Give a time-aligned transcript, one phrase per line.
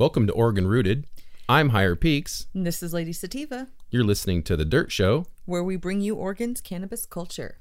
[0.00, 1.08] Welcome to Oregon Rooted.
[1.48, 2.46] I'm Higher Peaks.
[2.54, 5.26] And this is Lady Sativa, You're listening to The Dirt Show.
[5.44, 7.58] where we bring you Oregon's cannabis culture.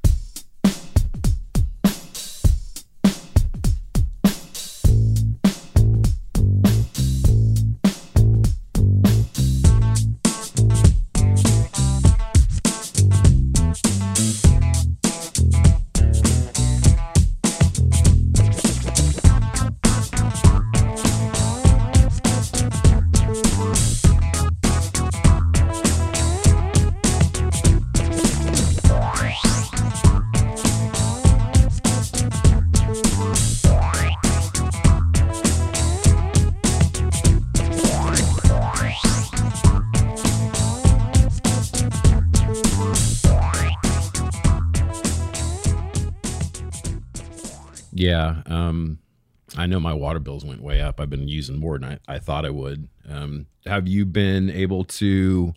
[49.57, 50.99] I know my water bills went way up.
[50.99, 52.87] I've been using more than I, I thought I would.
[53.09, 55.53] Um, have you been able to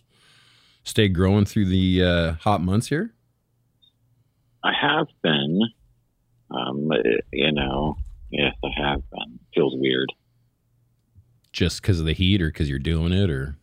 [0.83, 3.13] stay growing through the uh, hot months here?
[4.63, 5.61] I have been.
[6.49, 6.89] Um,
[7.31, 7.95] you know,
[8.31, 9.39] yes, I have been.
[9.53, 10.11] Feels weird.
[11.53, 13.55] Just because of the heat or because you're doing it or?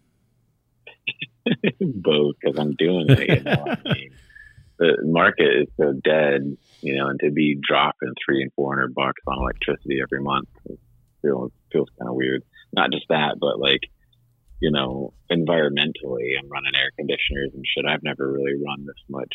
[1.80, 3.28] Both, because I'm doing it.
[3.28, 4.11] You know, I mean,
[4.78, 6.56] the market is so dead.
[6.80, 10.48] You know, and to be dropping three and four hundred bucks on electricity every month
[11.22, 12.42] feels feels kind of weird.
[12.72, 13.80] Not just that, but like,
[14.60, 17.84] you know, environmentally, I'm running air conditioners and shit.
[17.86, 19.34] I've never really run this much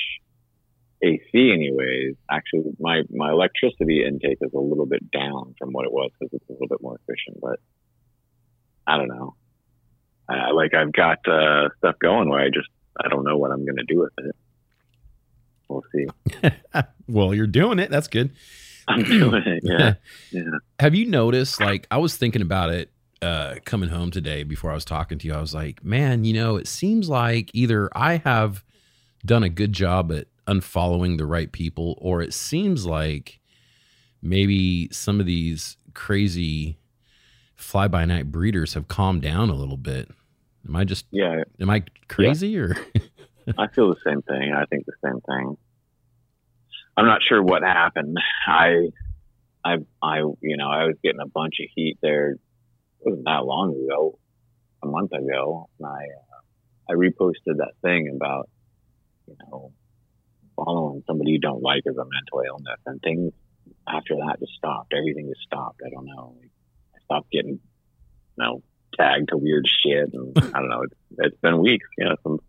[1.03, 2.15] AC, anyways.
[2.29, 6.33] Actually, my my electricity intake is a little bit down from what it was because
[6.33, 7.41] it's a little bit more efficient.
[7.41, 7.59] But
[8.87, 9.35] I don't know.
[10.29, 12.69] I, like I've got uh, stuff going where I just
[13.03, 14.35] I don't know what I'm going to do with it.
[15.73, 16.51] We'll see.
[17.07, 17.89] well, you're doing it.
[17.89, 18.31] That's good.
[18.87, 19.63] I'm doing it.
[19.63, 19.93] Yeah,
[20.31, 20.41] yeah.
[20.79, 21.59] Have you noticed?
[21.59, 25.27] Like, I was thinking about it uh, coming home today before I was talking to
[25.27, 25.33] you.
[25.33, 28.63] I was like, man, you know, it seems like either I have
[29.25, 33.39] done a good job at unfollowing the right people, or it seems like
[34.21, 36.77] maybe some of these crazy
[37.55, 40.09] fly by night breeders have calmed down a little bit.
[40.67, 42.75] Am I just Yeah, am I crazy or
[43.57, 44.53] I feel the same thing.
[44.53, 45.57] I think the same thing.
[46.95, 48.17] I'm not sure what happened.
[48.47, 48.89] I,
[49.63, 52.31] I, I, you know, I was getting a bunch of heat there.
[52.31, 52.39] It
[52.99, 54.19] wasn't that long ago,
[54.83, 58.49] a month ago, and I, uh, I reposted that thing about,
[59.27, 59.71] you know,
[60.55, 63.33] following somebody you don't like as a mental illness, and things
[63.87, 64.93] after that just stopped.
[64.93, 65.81] Everything just stopped.
[65.85, 66.35] I don't know.
[66.39, 66.51] Like,
[66.95, 67.59] I stopped getting, you
[68.37, 68.61] know,
[68.97, 70.83] tagged to weird shit, and I don't know.
[70.83, 71.87] It's, it's been weeks.
[71.97, 72.39] You know, some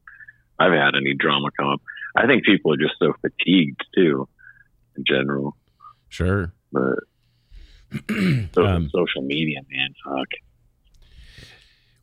[0.59, 1.83] I've had any drama come up.
[2.17, 4.29] I think people are just so fatigued too,
[4.97, 5.57] in general.
[6.09, 6.53] sure?
[6.73, 6.99] But
[8.55, 10.29] so, Um, social media, man, fuck.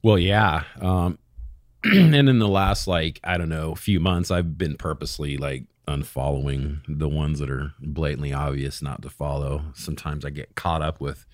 [0.04, 0.64] Well, yeah.
[0.80, 1.18] Um,
[1.84, 6.80] and in the last like I don't know few months, I've been purposely like unfollowing
[6.88, 9.66] the ones that are blatantly obvious not to follow.
[9.74, 11.26] Sometimes I get caught up with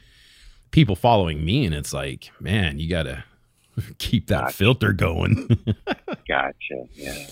[0.72, 3.24] people following me, and it's like, man, you gotta
[4.00, 4.54] keep that Gotcha.
[4.58, 5.48] filter going.
[6.28, 6.86] Gotcha.
[6.94, 7.28] Yeah.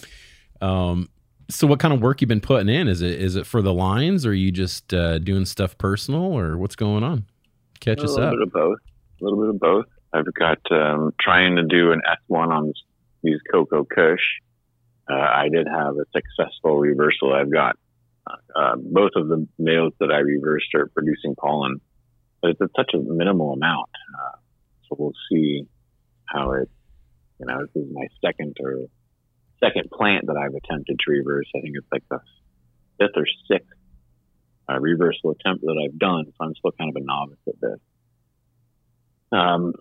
[0.62, 1.10] um,
[1.50, 2.88] so, what kind of work you been putting in?
[2.88, 6.38] Is it is it for the lines, or are you just uh, doing stuff personal,
[6.38, 7.26] or what's going on?
[7.80, 8.18] Catch us up.
[8.18, 8.80] a little bit of both.
[9.22, 9.86] A little bit of both.
[10.14, 12.74] I've got um, trying to do an S1 on
[13.22, 14.22] these Cocoa Kush.
[15.10, 17.34] Uh, I did have a successful reversal.
[17.34, 17.78] I've got
[18.28, 21.80] uh, both of the males that I reversed are producing pollen,
[22.42, 23.90] but it's at such a minimal amount.
[24.18, 24.38] Uh,
[24.88, 25.68] so we'll see
[26.26, 26.70] how it.
[27.40, 28.88] You know, this is my second or
[29.60, 31.48] second plant that I've attempted to reverse.
[31.56, 32.20] I think it's like the
[33.00, 33.70] fifth or sixth
[34.70, 36.26] uh, reversal attempt that I've done.
[36.28, 37.80] So I'm still kind of a novice at this.
[39.32, 39.74] Um,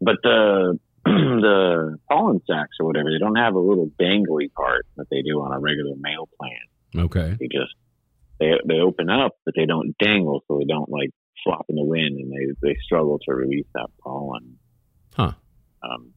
[0.00, 5.06] but the the pollen sacs or whatever, they don't have a little dangly part that
[5.10, 7.06] they do on a regular male plant.
[7.06, 7.36] Okay.
[7.38, 7.74] They just
[8.38, 11.10] they they open up, but they don't dangle, so they don't like
[11.44, 14.58] flop in the wind, and they they struggle to release that pollen.
[15.14, 15.32] Huh.
[15.82, 16.12] Um,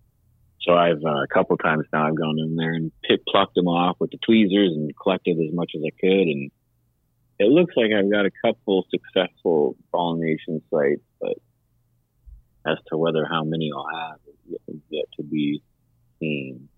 [0.64, 3.68] so I've uh, a couple times now I've gone in there and pit plucked them
[3.68, 6.52] off with the tweezers and collected as much as I could, and
[7.40, 11.38] it looks like I've got a couple successful pollination sites, but
[12.66, 15.62] as to whether how many I'll have is yet, yet to be
[16.20, 16.70] seen.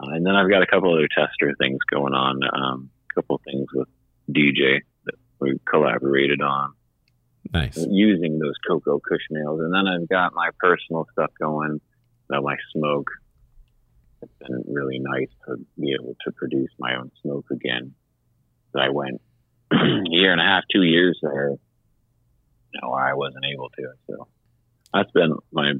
[0.00, 2.40] Uh, and then I've got a couple other tester things going on.
[2.52, 3.88] Um, a couple things with
[4.30, 6.72] DJ that we collaborated on
[7.52, 7.86] Nice.
[7.88, 9.60] using those cocoa kush nails.
[9.60, 11.80] And then I've got my personal stuff going,
[12.32, 13.08] uh, my smoke.
[14.22, 17.94] It's been really nice to be able to produce my own smoke again.
[18.72, 19.20] So I went
[19.72, 19.76] a
[20.10, 23.88] year and a half, two years there, you know, where I wasn't able to.
[24.08, 24.28] So
[24.94, 25.72] that's been my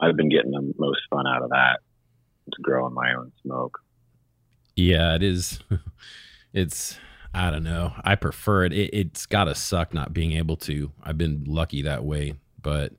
[0.00, 1.80] I've been getting the most fun out of that.
[2.46, 3.78] It's growing my own smoke.
[4.74, 5.60] Yeah, it is.
[6.54, 6.98] It's
[7.34, 7.94] I don't know.
[8.04, 8.72] I prefer it.
[8.72, 10.92] it it's got to suck not being able to.
[11.02, 12.92] I've been lucky that way, but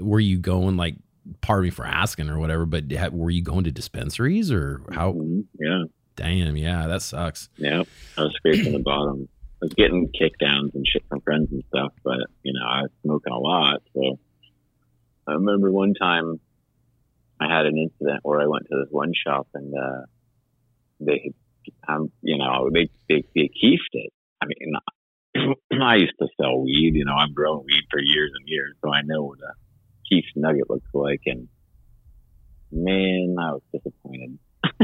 [0.00, 0.96] were you going like?
[1.40, 5.12] Pardon me for asking or whatever, but were you going to dispensaries or how?
[5.12, 5.44] Mhm.
[5.58, 5.84] Yeah,
[6.16, 7.48] Damn, yeah, that sucks.
[7.56, 7.82] yeah.
[8.18, 9.28] I was scraping the bottom.
[9.62, 12.90] I was getting kickdowns and shit from friends and stuff, but you know, I was
[13.04, 13.82] smoking a lot.
[13.94, 14.18] So
[15.28, 16.40] I remember one time
[17.40, 20.02] I had an incident where I went to this one shop and uh,
[21.00, 21.32] they,
[21.88, 24.12] um, you know, they they they keefed it.
[24.42, 26.94] I mean, I used to sell weed.
[26.96, 29.38] You know, I've grown weed for years and years, so I know what
[30.12, 31.22] keef nugget looks like.
[31.26, 31.48] And
[32.70, 34.38] man, I was disappointed.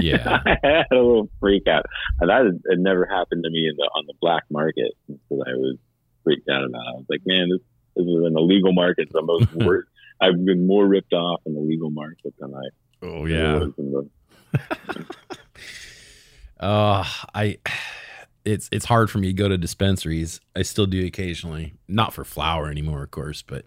[0.00, 1.86] Yeah, I had a little freak out.
[2.20, 4.92] And that had, never happened to me in the on the black market.
[5.08, 5.76] So I was
[6.22, 6.78] freaked out about.
[6.78, 6.88] it.
[6.88, 7.60] I was like, man, this
[7.96, 9.08] this is an illegal market.
[9.10, 9.88] The most worst.
[10.20, 12.68] I've been more ripped off in the legal market than I
[13.02, 14.08] oh was in the
[16.60, 17.04] Uh,
[17.34, 17.58] I
[18.44, 20.40] it's it's hard for me to go to dispensaries.
[20.56, 23.66] I still do occasionally, not for flower anymore, of course, but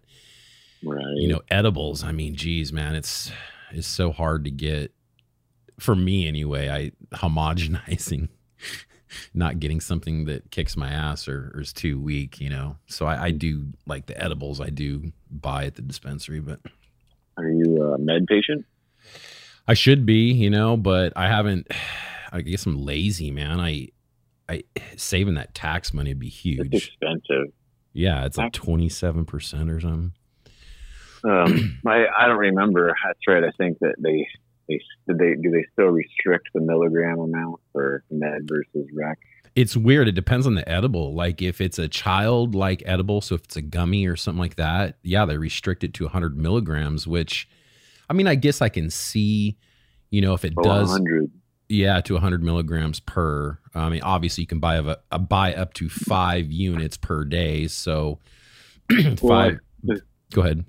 [0.84, 1.16] right.
[1.16, 2.04] you know, edibles.
[2.04, 3.32] I mean, geez, man, it's
[3.72, 4.94] it's so hard to get
[5.80, 6.70] for me anyway.
[6.70, 8.30] I homogenizing,
[9.34, 12.78] not getting something that kicks my ass or, or is too weak, you know.
[12.88, 14.62] So I, I do like the edibles.
[14.62, 16.60] I do buy at the dispensary, but
[17.38, 18.66] Are you a med patient?
[19.68, 21.68] I should be, you know, but I haven't.
[22.34, 23.60] I guess I'm lazy, man.
[23.60, 23.90] I,
[24.48, 24.64] I
[24.96, 26.74] saving that tax money would be huge.
[26.74, 27.52] It's expensive.
[27.92, 30.14] Yeah, it's like twenty seven percent or something.
[31.24, 32.94] Um, I I don't remember.
[33.06, 33.44] That's right.
[33.44, 34.28] I think that they
[34.68, 39.18] they did they do they still restrict the milligram amount for med versus rec?
[39.56, 40.08] It's weird.
[40.08, 41.14] It depends on the edible.
[41.14, 44.56] Like if it's a child like edible, so if it's a gummy or something like
[44.56, 47.06] that, yeah, they restrict it to 100 milligrams.
[47.06, 47.50] Which,
[48.10, 49.58] I mean, I guess I can see,
[50.10, 51.30] you know, if it Oh, does, 100.
[51.68, 53.60] yeah, to 100 milligrams per.
[53.76, 57.68] I mean, obviously you can buy a, a buy up to five units per day.
[57.68, 58.20] So
[59.18, 59.60] five.
[59.84, 59.98] Well,
[60.32, 60.64] go ahead.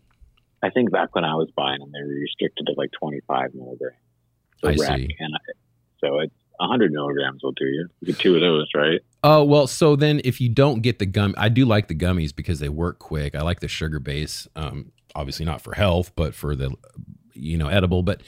[0.62, 3.96] I think back when I was buying them, they were restricted to like 25 milligrams.
[4.58, 5.16] So I see.
[5.18, 5.52] And I,
[5.98, 7.88] so it's 100 milligrams will do you.
[8.00, 9.00] You get two of those, right?
[9.24, 12.34] Oh well, so then if you don't get the gum, I do like the gummies
[12.34, 13.34] because they work quick.
[13.34, 14.46] I like the sugar base.
[14.56, 16.74] Um, obviously not for health, but for the
[17.34, 18.02] you know edible.
[18.02, 18.22] But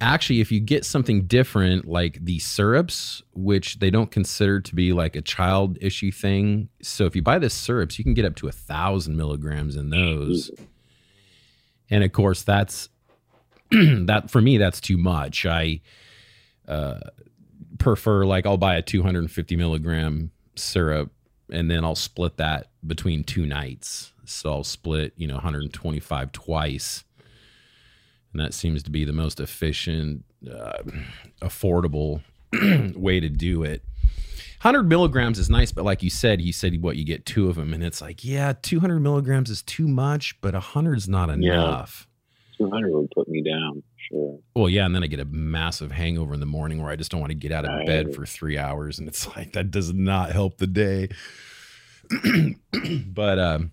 [0.00, 4.92] actually, if you get something different like the syrups, which they don't consider to be
[4.92, 8.36] like a child issue thing, so if you buy the syrups, you can get up
[8.36, 10.50] to a thousand milligrams in those.
[11.90, 12.88] And of course, that's
[13.70, 14.58] that for me.
[14.58, 15.44] That's too much.
[15.46, 15.80] I
[16.68, 17.00] uh,
[17.78, 21.10] prefer like I'll buy a 250 milligram syrup
[21.50, 24.12] and then I'll split that between two nights.
[24.24, 27.04] So I'll split, you know, 125 twice.
[28.32, 30.78] And that seems to be the most efficient, uh,
[31.42, 32.22] affordable
[32.96, 33.84] way to do it.
[34.62, 37.56] 100 milligrams is nice, but like you said, you said what you get two of
[37.56, 41.34] them, and it's like, yeah, 200 milligrams is too much, but 100 is not Yeah.
[41.34, 42.06] enough.
[42.58, 43.82] 200 would put me down.
[44.10, 44.38] Sure.
[44.54, 47.10] Well, yeah, and then I get a massive hangover in the morning where I just
[47.10, 49.94] don't want to get out of bed for three hours, and it's like that does
[49.94, 51.08] not help the day.
[53.06, 53.70] but um,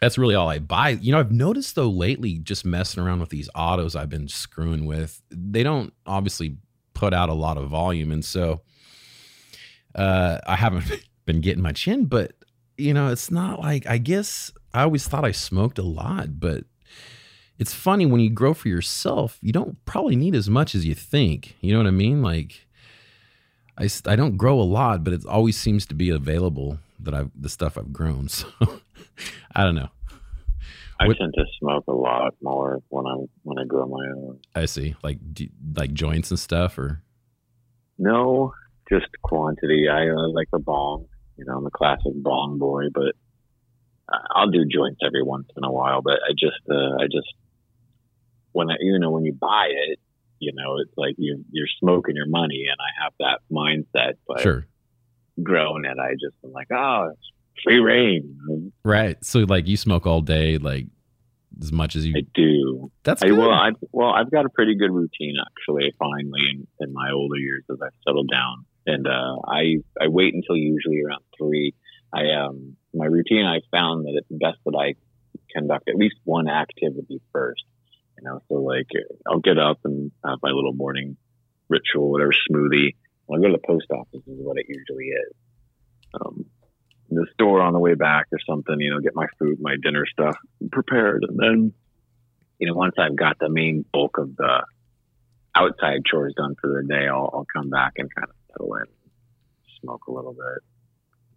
[0.00, 0.90] that's really all I buy.
[0.90, 4.86] You know, I've noticed though lately, just messing around with these autos I've been screwing
[4.86, 6.56] with, they don't obviously
[6.94, 8.60] put out a lot of volume, and so
[9.98, 10.84] uh, I haven't
[11.26, 12.32] been getting my chin, But
[12.76, 16.64] you know, it's not like I guess I always thought I smoked a lot, but
[17.58, 20.94] it's funny when you grow for yourself, you don't probably need as much as you
[20.94, 21.56] think.
[21.60, 22.22] You know what I mean?
[22.22, 22.66] Like,
[23.76, 27.30] I, I don't grow a lot, but it always seems to be available that I've
[27.34, 28.28] the stuff I've grown.
[28.38, 28.46] So
[29.56, 29.88] I don't know.
[31.00, 34.38] I What- tend to smoke a lot more when I'm when I grow my own.
[34.54, 37.02] I see like do, like joints and stuff, or
[37.98, 38.52] No,
[38.90, 39.88] just quantity.
[39.88, 41.06] I uh, like the bong.
[41.36, 43.14] You know, I'm a classic bong boy, but
[44.08, 46.02] I'll do joints every once in a while.
[46.02, 47.28] But I just, uh, I just
[48.52, 49.98] when I, you know, when you buy it,
[50.40, 54.14] you know, it's like you you're smoking your money, and I have that mindset.
[54.26, 54.66] But sure,
[55.42, 57.32] growing it, I just am like, oh, it's
[57.64, 58.72] free reign.
[58.84, 59.22] right?
[59.24, 60.86] So like you smoke all day, like
[61.60, 62.22] as much as I you.
[62.34, 62.92] do.
[63.04, 63.38] That's I, good.
[63.38, 65.92] well, I well, I've got a pretty good routine actually.
[65.98, 70.34] Finally, in, in my older years, as I've settled down, and uh, I I wait
[70.34, 71.74] until usually around three.
[72.12, 73.44] I um my routine.
[73.44, 74.94] I found that it's best that I
[75.52, 77.64] conduct at least one activity first.
[78.18, 78.88] You know, so like
[79.26, 81.16] I'll get up and have my little morning
[81.68, 82.96] ritual, whatever smoothie.
[83.26, 85.32] When I go to the post office, is what it usually is.
[86.14, 86.46] Um,
[87.10, 90.04] the store on the way back or something, you know, get my food, my dinner
[90.06, 90.36] stuff
[90.70, 91.72] prepared, and then
[92.58, 94.64] you know, once I've got the main bulk of the
[95.54, 98.84] outside chores done for the day, I'll, I'll come back and kind of in,
[99.80, 100.62] smoke a little bit.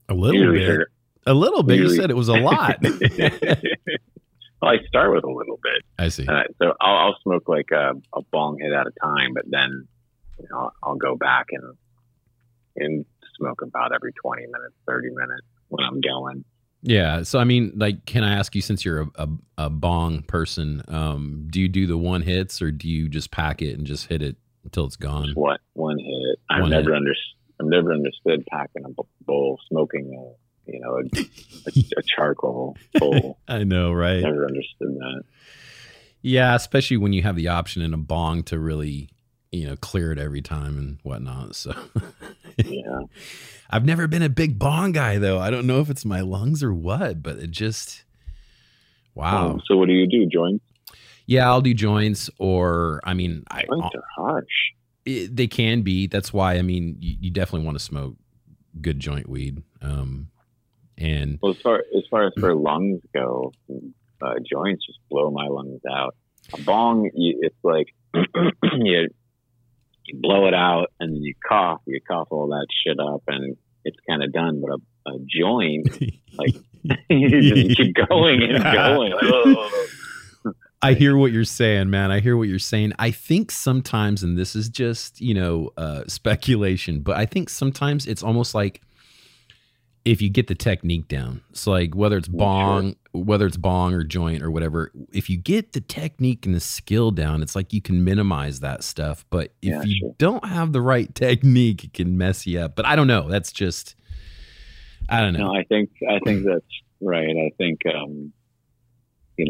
[0.10, 0.88] A little Usually bit.
[1.26, 1.80] A little bit.
[1.80, 2.78] You said it was a lot.
[4.62, 5.84] well, I start with a little bit.
[5.98, 6.28] I see.
[6.28, 9.88] Uh, so I'll, I'll smoke like a, a bong hit at a time, but then
[10.40, 11.78] you know I'll, I'll go back and
[12.76, 13.06] and
[13.38, 16.44] smoke about every twenty minutes, thirty minutes when I'm going.
[16.84, 17.24] Yeah.
[17.24, 19.30] So I mean, like, can I ask you, since you're a, a,
[19.66, 23.62] a bong person, um, do you do the one hits or do you just pack
[23.62, 25.32] it and just hit it until it's gone?
[25.36, 25.62] What?
[26.52, 27.36] I've One never understood.
[27.60, 31.20] I've never understood packing a bowl, smoking a you know a,
[31.68, 33.38] a, a charcoal bowl.
[33.48, 34.22] I know, right?
[34.22, 35.24] never understood that.
[36.22, 39.10] Yeah, especially when you have the option in a bong to really,
[39.52, 41.56] you know, clear it every time and whatnot.
[41.56, 41.74] So
[42.58, 43.02] Yeah,
[43.70, 45.40] I've never been a big bong guy though.
[45.40, 48.04] I don't know if it's my lungs or what, but it just
[49.16, 49.52] wow.
[49.52, 50.28] Um, so what do you do?
[50.28, 50.64] Joints?
[51.26, 54.46] Yeah, I'll do joints or I mean, I Joints are harsh.
[55.06, 56.08] It, they can be.
[56.08, 58.16] That's why I mean, you, you definitely want to smoke
[58.82, 59.64] good joint weed.
[59.82, 60.30] Um
[60.98, 63.52] and Well, as far as far as for lungs go,
[64.22, 66.16] uh, joints just blow my lungs out.
[66.54, 69.08] A bong, you, it's like you
[70.06, 73.56] you blow it out and then you cough, you cough all that shit up, and
[73.86, 74.62] it's kind of done.
[74.62, 75.90] But a, a joint,
[76.34, 76.56] Like-
[77.10, 79.12] you just keep going and going.
[79.12, 79.88] Like, oh.
[80.84, 82.12] I hear what you're saying, man.
[82.12, 82.94] I hear what you're saying.
[82.98, 88.08] I think sometimes, and this is just, you know, uh, speculation, but I think sometimes
[88.08, 88.82] it's almost like
[90.04, 91.42] if you get the technique down.
[91.52, 95.74] It's like whether it's bong, whether it's bong or joint or whatever, if you get
[95.74, 99.24] the technique and the skill down, it's like you can minimize that stuff.
[99.30, 100.16] But if Yeah, you sure.
[100.18, 102.76] don't have the right technique, it can mess you up.
[102.76, 103.30] But I don't know.
[103.30, 103.96] That's just,
[105.08, 105.46] I don't know.
[105.46, 106.66] No, I think I think that's
[107.00, 107.30] right.
[107.38, 108.34] I think um,
[109.38, 109.46] you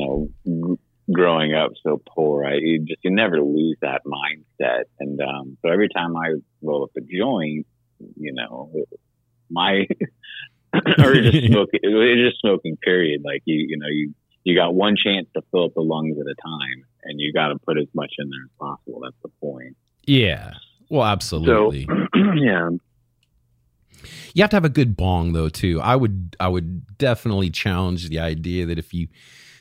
[0.46, 0.78] know,
[1.13, 4.84] growing up so poor, I you just you never lose that mindset.
[5.00, 7.65] And um, so every time I roll up a joint,
[8.15, 8.72] you know,
[9.50, 9.86] my
[10.74, 12.77] or just smoking, it's just smoking.
[12.77, 13.22] Period.
[13.24, 14.13] Like you, you know, you
[14.44, 17.50] you got one chance to fill up the lungs at a time, and you got
[17.50, 19.01] to put as much in there as possible.
[19.03, 19.75] That's the point.
[20.06, 20.53] yeah.
[20.89, 21.86] Well, absolutely.
[21.86, 21.94] So
[22.36, 22.70] yeah,
[24.34, 25.80] You have to have a good bong though too.
[25.80, 29.08] I would I would definitely challenge the idea that if you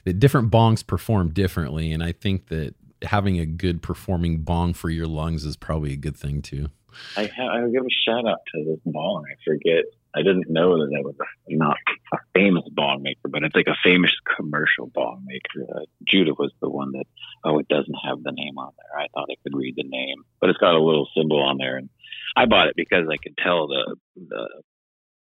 [0.04, 4.90] that different bongs perform differently and I think that having a good performing bong for
[4.90, 6.68] your lungs is probably a good thing too.
[7.16, 9.24] I I'll give a shout out to this bong.
[9.30, 9.84] I forget.
[10.12, 11.76] I didn't know that that was a, not
[12.12, 15.66] a famous bong maker, but it's like a famous commercial bong maker.
[15.72, 17.04] Uh, Judah was the one that.
[17.44, 19.00] Oh, it doesn't have the name on there.
[19.00, 21.76] I thought I could read the name, but it's got a little symbol on there,
[21.76, 21.88] and
[22.36, 24.48] I bought it because I could tell the the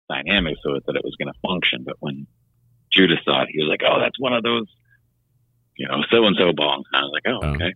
[0.09, 1.83] dynamics of it that it was going to function.
[1.85, 2.25] But when
[2.93, 3.47] Judah thought.
[3.49, 4.67] he was like, "Oh, that's one of those."
[5.77, 6.83] You know, so and so bongs.
[6.91, 7.55] And I was like, oh, Oh.
[7.55, 7.73] okay.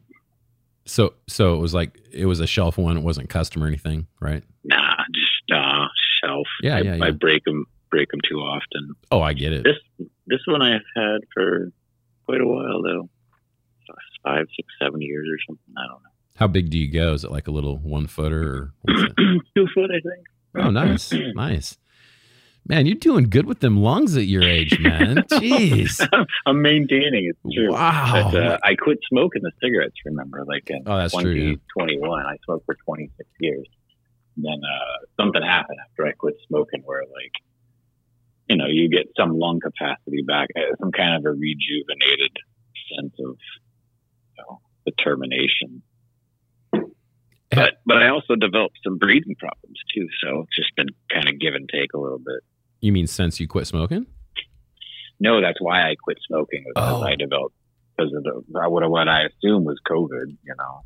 [0.86, 4.08] So so it was like it was a shelf one, it wasn't custom or anything,
[4.22, 4.44] right?
[4.64, 5.88] Nah, just uh,
[6.24, 6.48] shelf.
[6.62, 8.94] Yeah, I, yeah, I break them, break them too often.
[9.12, 9.64] Oh, I get it.
[9.64, 11.72] This this one I've had for
[12.26, 13.10] quite a while though,
[14.24, 15.74] five, six, seven years or something.
[15.78, 16.10] I don't know.
[16.36, 17.14] How big do you go?
[17.14, 19.14] Is it like a little one footer or what's it?
[19.18, 19.40] know.
[19.56, 20.26] Two foot, I think.
[20.56, 21.12] Oh, nice.
[21.36, 21.78] Nice.
[22.70, 25.18] Man, you're doing good with them lungs at your age, man.
[25.32, 26.06] Jeez.
[26.46, 27.32] I'm maintaining.
[27.32, 27.72] It's true.
[27.72, 28.30] Wow.
[28.32, 29.96] But, uh, I quit smoking the cigarettes.
[30.06, 31.56] Remember, like in Oh, that's true, yeah.
[31.78, 33.68] 2021, I smoked for 26 years.
[34.36, 37.32] And then uh, something happened after I quit smoking, where like,
[38.50, 42.36] you know, you get some lung capacity back, uh, some kind of a rejuvenated
[42.96, 43.38] sense of,
[44.38, 45.82] you know, determination.
[47.50, 51.40] But but I also developed some breathing problems too, so it's just been kind of
[51.40, 52.44] give and take a little bit.
[52.81, 54.05] You mean since you quit smoking?
[55.19, 56.63] No, that's why I quit smoking.
[56.67, 57.03] Because Oh.
[57.03, 57.55] I developed
[57.98, 60.38] because of the what what I assume was COVID.
[60.43, 60.84] You know,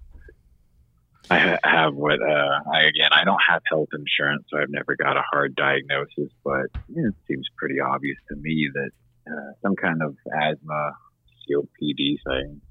[1.30, 5.18] I have what uh, I again I don't have health insurance, so I've never got
[5.18, 6.30] a hard diagnosis.
[6.44, 8.90] But you know, it seems pretty obvious to me that
[9.30, 10.92] uh, some kind of asthma,
[11.50, 12.62] COPD thing.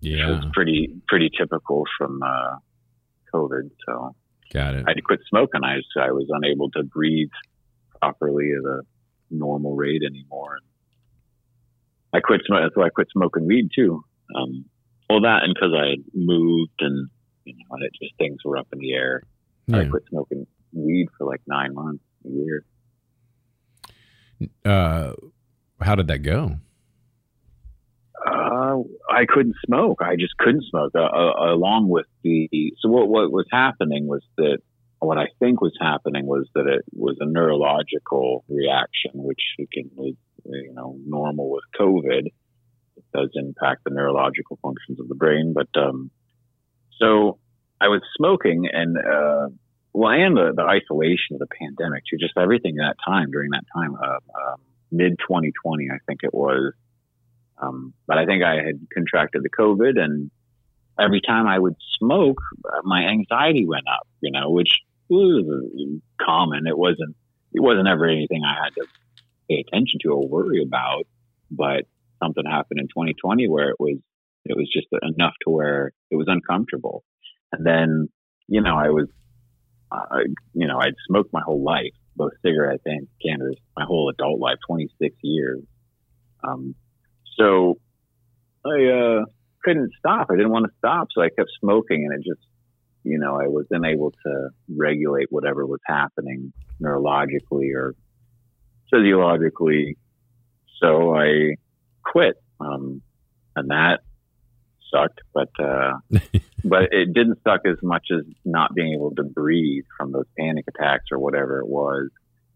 [0.00, 0.36] Yeah.
[0.38, 2.56] it's pretty pretty typical from uh,
[3.32, 3.70] COVID.
[3.86, 4.16] So
[4.52, 4.84] Got it.
[4.86, 5.62] I had to quit smoking.
[5.62, 7.30] I I was unable to breathe
[8.02, 8.82] properly at a
[9.30, 10.58] normal rate anymore.
[12.12, 12.64] I quit smoking.
[12.64, 14.04] That's why I quit smoking weed too.
[14.34, 14.64] Um,
[15.08, 17.08] well, that and because I had moved and
[17.44, 19.22] you know, and it just things were up in the air.
[19.72, 22.64] I quit smoking weed for like nine months, a year.
[24.64, 25.12] Uh,
[25.80, 26.56] how did that go?
[28.26, 28.78] Uh,
[29.10, 30.00] I couldn't smoke.
[30.02, 30.92] I just couldn't smoke.
[30.94, 32.48] Uh, uh, along with the
[32.80, 34.58] so what what was happening was that
[35.06, 40.14] what I think was happening was that it was a neurological reaction, which again was
[40.44, 42.26] you know normal with COVID.
[42.96, 45.54] It does impact the neurological functions of the brain.
[45.54, 46.10] But um,
[46.98, 47.38] so
[47.80, 49.48] I was smoking, and uh,
[49.92, 53.64] well, and the, the isolation of the pandemic, too, just everything that time during that
[53.74, 54.56] time, uh, uh,
[54.90, 56.72] mid 2020, I think it was.
[57.60, 60.30] Um, but I think I had contracted the COVID, and
[60.98, 64.78] every time I would smoke, uh, my anxiety went up, you know, which
[66.24, 66.66] common.
[66.66, 67.16] It wasn't,
[67.52, 68.86] it wasn't ever anything I had to
[69.48, 71.06] pay attention to or worry about,
[71.50, 71.84] but
[72.22, 73.98] something happened in 2020 where it was,
[74.44, 77.04] it was just enough to where it was uncomfortable.
[77.52, 78.08] And then,
[78.48, 79.08] you know, I was,
[79.90, 80.18] uh,
[80.54, 84.58] you know, I'd smoked my whole life, both cigarettes and cannabis, my whole adult life,
[84.66, 85.60] 26 years.
[86.42, 86.74] Um,
[87.38, 87.78] so
[88.64, 89.24] I, uh,
[89.62, 90.28] couldn't stop.
[90.30, 91.08] I didn't want to stop.
[91.14, 92.40] So I kept smoking and it just,
[93.04, 97.94] you know, I wasn't able to regulate whatever was happening neurologically or
[98.90, 99.96] physiologically.
[100.80, 101.56] So I
[102.04, 102.36] quit.
[102.60, 103.02] Um,
[103.56, 104.00] and that
[104.92, 105.94] sucked, but, uh,
[106.64, 110.64] but it didn't suck as much as not being able to breathe from those panic
[110.68, 112.08] attacks or whatever it was.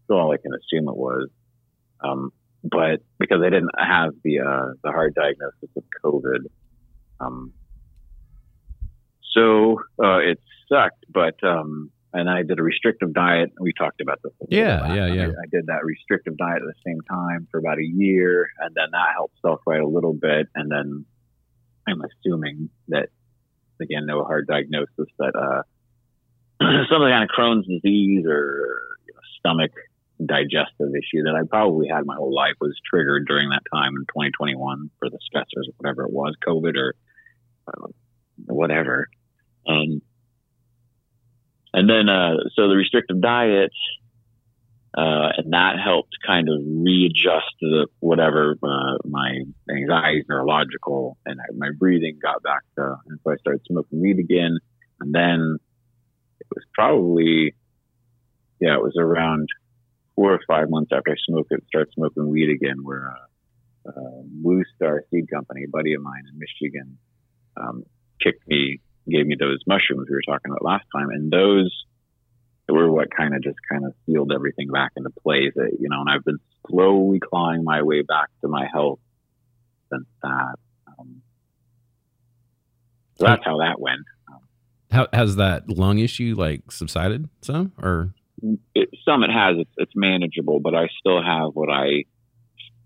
[0.07, 1.29] That's all I can assume it was.
[2.01, 2.31] Um,
[2.63, 6.45] but because I didn't have the, uh, the hard diagnosis of COVID,
[7.19, 7.53] um,
[9.37, 10.39] so uh, it
[10.69, 13.51] sucked, but um, and I did a restrictive diet.
[13.59, 14.33] We talked about this.
[14.49, 15.23] Yeah, yeah, yeah.
[15.23, 18.73] I, I did that restrictive diet at the same time for about a year, and
[18.75, 20.47] then that helped self right a little bit.
[20.55, 21.05] And then
[21.87, 23.09] I'm assuming that
[23.81, 25.61] again, no hard diagnosis, but uh,
[26.89, 29.71] some kind of Crohn's disease or you know, stomach
[30.25, 34.01] digestive issue that I probably had my whole life was triggered during that time in
[34.07, 36.95] 2021 for the stressors or whatever it was, COVID or
[37.67, 37.87] uh,
[38.47, 39.09] whatever.
[39.67, 40.01] Um,
[41.73, 43.71] and then, uh, so the restrictive diet,
[44.97, 51.69] uh, and that helped kind of readjust the whatever uh, my anxiety, neurological, and my
[51.77, 52.95] breathing got back to.
[53.07, 54.57] And so I started smoking weed again,
[54.99, 55.57] and then
[56.39, 57.53] it was probably,
[58.59, 59.49] yeah, it was around
[60.15, 62.77] four or five months after I smoked it, started smoking weed again.
[62.81, 66.97] Where uh, uh, Blue Star Seed Company, a buddy of mine in Michigan,
[67.55, 67.83] um,
[68.19, 71.71] kicked me, gave me those mushrooms we were talking about last time, and those
[72.69, 75.53] were what kind of just kind of sealed everything back into place.
[75.55, 76.39] That, you know, and I've been
[76.69, 78.99] slowly clawing my way back to my health
[79.91, 80.55] since that.
[80.87, 81.21] Um,
[83.15, 84.01] so that's how that went.
[84.91, 88.13] How has that lung issue like subsided some, or
[88.73, 89.57] it, some it has.
[89.59, 92.03] It's, it's manageable, but I still have what I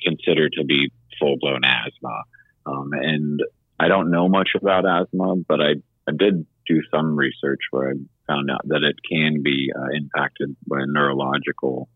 [0.02, 2.24] consider to be full blown asthma.
[2.66, 3.42] Um, and
[3.80, 5.74] I don't know much about asthma, but I,
[6.12, 7.94] I did do some research where I
[8.28, 11.90] found out that it can be uh, impacted by neurological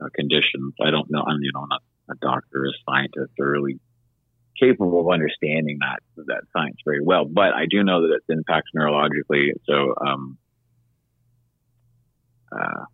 [0.00, 0.74] uh, conditions.
[0.82, 1.22] I don't know.
[1.26, 3.78] I'm, you know, not a doctor, a scientist, or really
[4.58, 7.24] capable of understanding that that science very well.
[7.24, 9.50] But I do know that it impacts neurologically.
[9.66, 10.38] So, um,
[12.50, 12.84] uh,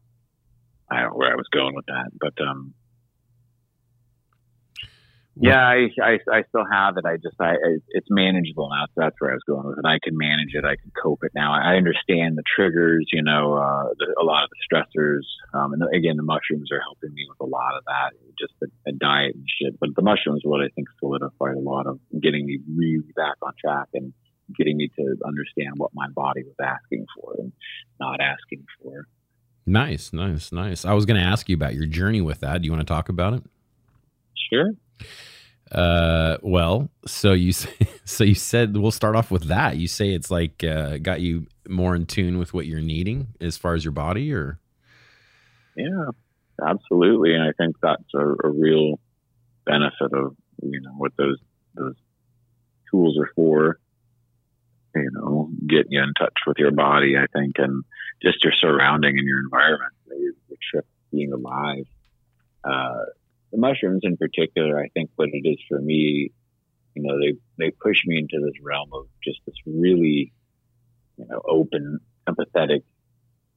[0.90, 2.74] I don't know where I was going with that, but um,
[5.36, 7.04] yeah, I, I, I still have it.
[7.04, 7.54] I just I
[7.88, 8.86] it's manageable now.
[8.86, 9.84] So that's where I was going with it.
[9.84, 10.64] I can manage it.
[10.64, 11.52] I can cope it now.
[11.52, 13.08] I understand the triggers.
[13.12, 15.26] You know, uh, the, a lot of the stressors.
[15.52, 18.12] Um, and again, the mushrooms are helping me with a lot of that.
[18.38, 19.78] Just the, the diet and shit.
[19.80, 23.36] But the mushrooms, are what I think solidified a lot of getting me really back
[23.42, 24.12] on track and
[24.56, 27.52] getting me to understand what my body was asking for and
[27.98, 29.06] not asking for.
[29.66, 30.84] Nice, nice, nice.
[30.84, 32.60] I was going to ask you about your journey with that.
[32.60, 33.42] Do you want to talk about it?
[34.52, 34.70] Sure.
[35.72, 37.52] Uh, well, so you
[38.04, 39.76] so you said we'll start off with that.
[39.76, 43.56] You say it's like uh, got you more in tune with what you're needing as
[43.56, 44.60] far as your body, or
[45.76, 46.10] yeah,
[46.64, 47.34] absolutely.
[47.34, 49.00] And I think that's a, a real
[49.66, 51.38] benefit of you know what those
[51.74, 51.96] those
[52.90, 53.78] tools are for.
[54.94, 57.82] You know, getting you in touch with your body, I think, and
[58.22, 60.34] just your surrounding and your environment, your
[60.70, 61.86] trip being alive.
[62.62, 63.06] Uh,
[63.54, 66.32] the mushrooms in particular, I think what it is for me,
[66.94, 70.32] you know, they, they push me into this realm of just this really,
[71.16, 72.82] you know, open, empathetic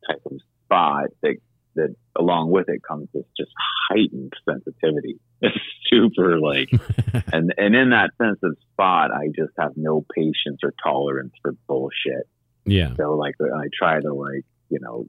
[0.08, 1.38] type of spot that,
[1.76, 3.52] that along with it comes this just
[3.90, 5.20] heightened sensitivity.
[5.40, 5.56] It's
[5.88, 6.68] super like,
[7.32, 11.54] and, and in that sense of spot, I just have no patience or tolerance for
[11.68, 12.28] bullshit.
[12.66, 12.96] Yeah.
[12.96, 15.06] So like, I try to like, you know,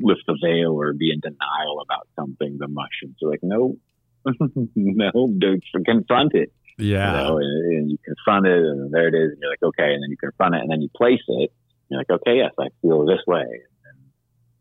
[0.00, 3.76] lift the veil or be in denial about something, the mushrooms are like, no,
[4.74, 6.52] no, dude, confront it.
[6.78, 7.10] Yeah.
[7.10, 9.32] You know, and, and, you confront it, and there it is.
[9.32, 9.94] And you're like, okay.
[9.94, 11.52] And then you confront it, and then you place it.
[11.88, 13.42] you're like, okay, yes, I feel this way.
[13.42, 13.98] And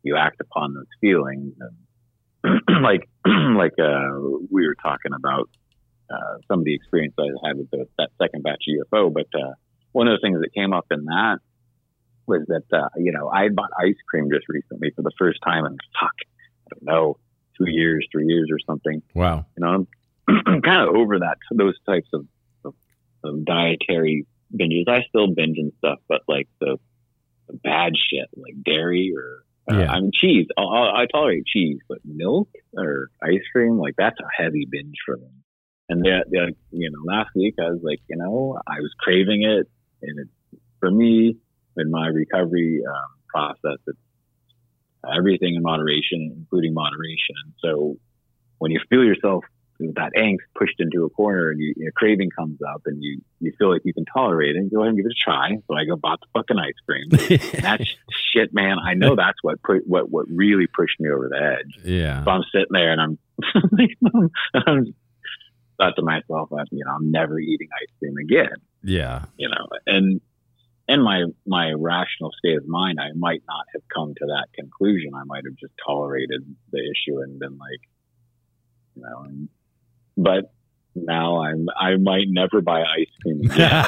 [0.04, 1.54] you act upon those feelings.
[2.44, 4.20] And like, like uh,
[4.52, 5.50] we were talking about
[6.10, 9.14] uh, some of the experience I had with the, that second batch of UFO.
[9.14, 9.54] But uh,
[9.92, 11.40] one of the things that came up in that
[12.26, 15.66] was that uh, you know I bought ice cream just recently for the first time,
[15.66, 17.18] and fuck, I don't know,
[17.58, 19.02] two years, three years, or something.
[19.14, 19.46] Wow.
[19.58, 19.88] You know,
[20.28, 22.26] I'm kind of over that those types of,
[22.66, 22.74] of,
[23.24, 24.88] of dietary binges.
[24.88, 26.78] I still binge and stuff, but like the,
[27.48, 29.92] the bad shit, like dairy or uh, Yeah.
[29.92, 30.48] I mean cheese.
[30.58, 35.18] i I tolerate cheese, but milk or ice cream, like that's a heavy binge for
[35.18, 35.30] me.
[35.90, 39.44] And the, the, you know, last week I was like, you know, I was craving
[39.44, 39.70] it,
[40.02, 40.28] and it
[40.80, 41.38] for me
[41.78, 43.98] in my recovery um, process, it's
[45.16, 47.36] everything in moderation, including moderation.
[47.46, 47.98] And so
[48.60, 49.44] when you feel yourself
[49.80, 53.20] with that angst pushed into a corner and you, a craving comes up and you,
[53.40, 55.50] you feel like you can tolerate it, go ahead and give it a try.
[55.68, 57.40] So I go bought the fucking ice cream.
[57.62, 57.84] That's
[58.34, 58.78] shit, man.
[58.80, 61.80] I know that's what put what what really pushed me over the edge.
[61.84, 62.24] yeah.
[62.24, 63.18] So I'm sitting there and I'm,
[64.54, 64.96] I'm
[65.78, 68.56] thought to myself, I- you know, I'm never eating ice cream again.
[68.84, 69.26] Yeah.
[69.38, 70.22] You know, and
[70.88, 75.12] in my my rational state of mind, I might not have come to that conclusion.
[75.16, 77.82] I might have just tolerated the issue and been like,
[78.96, 79.50] you know, and,
[80.18, 80.54] but
[80.96, 83.72] now I'm I might never buy ice cream again.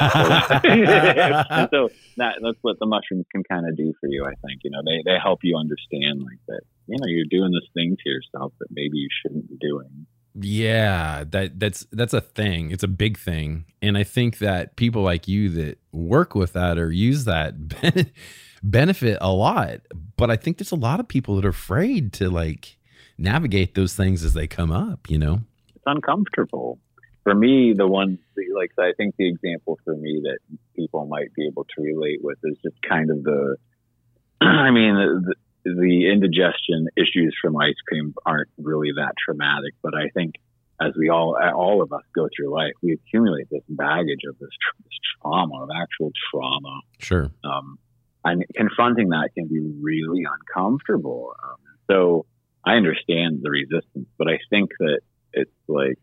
[0.64, 4.24] and so that that's what the mushrooms can kind of do for you.
[4.24, 6.62] I think you know they they help you understand like that.
[6.86, 10.06] You know, you're doing this thing to yourself that maybe you shouldn't be doing.
[10.38, 12.70] Yeah, that that's that's a thing.
[12.70, 16.76] It's a big thing, and I think that people like you that work with that
[16.78, 17.54] or use that
[18.62, 19.80] benefit a lot.
[20.16, 22.76] But I think there's a lot of people that are afraid to like
[23.16, 25.08] navigate those things as they come up.
[25.08, 25.40] You know?
[25.74, 26.78] It's uncomfortable.
[27.22, 28.18] For me, the one
[28.54, 30.38] like I think the example for me that
[30.74, 33.56] people might be able to relate with is just kind of the.
[34.42, 35.34] I mean, the,
[35.74, 40.34] the indigestion issues from ice cream aren't really that traumatic, but I think
[40.80, 44.50] as we all, all of us go through life, we accumulate this baggage of this,
[44.84, 46.80] this trauma, of actual trauma.
[46.98, 47.30] Sure.
[47.42, 47.78] Um,
[48.24, 51.34] and confronting that can be really uncomfortable.
[51.42, 51.56] Um,
[51.90, 52.26] so
[52.64, 55.00] I understand the resistance, but I think that
[55.32, 55.98] it's like,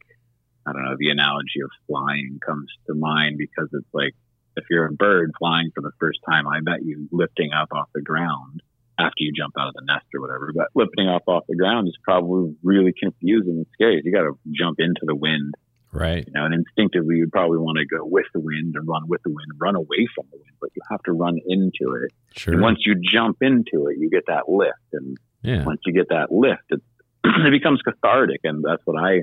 [0.66, 4.14] I don't know, the analogy of flying comes to mind because it's like,
[4.56, 7.90] if you're a bird flying for the first time, I bet you lifting up off
[7.94, 8.62] the ground
[9.00, 10.52] after you jump out of the nest or whatever.
[10.56, 14.02] But lifting off off the ground is probably really confusing and scary.
[14.04, 15.54] You got to jump into the wind,
[15.92, 16.26] Right.
[16.26, 19.22] you know, and instinctively you'd probably want to go with the wind and run with
[19.24, 22.12] the wind, run away from the wind, but you have to run into it.
[22.36, 22.54] Sure.
[22.54, 25.64] And once you jump into it, you get that lift, and yeah.
[25.64, 26.82] once you get that lift, it,
[27.24, 29.22] it becomes cathartic, and that's what I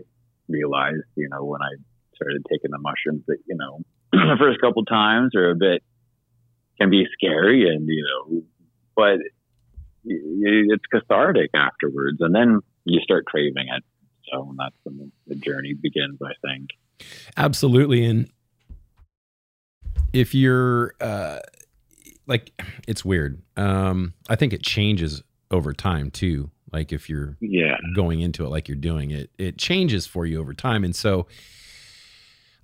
[0.49, 1.71] realized, you know, when I
[2.15, 3.25] started taking the mushrooms.
[3.27, 3.81] That you know,
[4.13, 5.83] the first couple times are a bit
[6.81, 8.43] can be scary, and you know,
[8.97, 9.19] but
[10.05, 13.83] it's cathartic afterwards, and then you start craving it.
[14.33, 16.71] So that's when the journey begins, I think.
[17.37, 18.05] Absolutely.
[18.05, 18.31] And
[20.13, 21.39] if you're uh
[22.27, 22.53] like
[22.87, 23.43] it's weird.
[23.57, 26.51] Um I think it changes over time too.
[26.73, 30.41] Like if you're Yeah, going into it like you're doing it, it changes for you
[30.41, 30.85] over time.
[30.85, 31.27] And so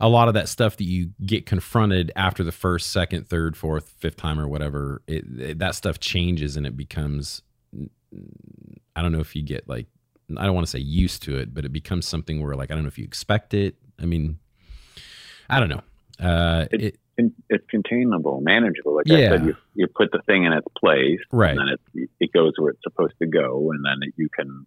[0.00, 3.94] a lot of that stuff that you get confronted after the first, second, third, fourth,
[3.98, 7.42] fifth time or whatever, it, it- that stuff changes and it becomes
[8.94, 9.86] I don't know if you get like
[10.36, 12.74] I don't want to say used to it, but it becomes something where like I
[12.74, 13.76] don't know if you expect it.
[14.00, 14.38] I mean,
[15.48, 15.82] I don't know.
[16.18, 18.94] Uh, it, Con- it's containable, manageable.
[18.96, 19.16] Like Yeah.
[19.16, 21.50] I said, you, you put the thing in its place, right.
[21.50, 24.66] and then it it goes where it's supposed to go, and then you can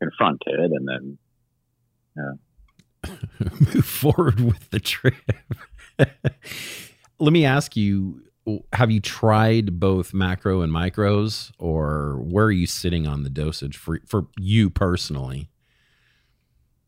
[0.00, 1.18] confront it, and then
[3.40, 5.14] move forward with the trip.
[7.18, 8.22] Let me ask you
[8.72, 13.76] have you tried both macro and micros or where are you sitting on the dosage
[13.76, 15.50] for for you personally?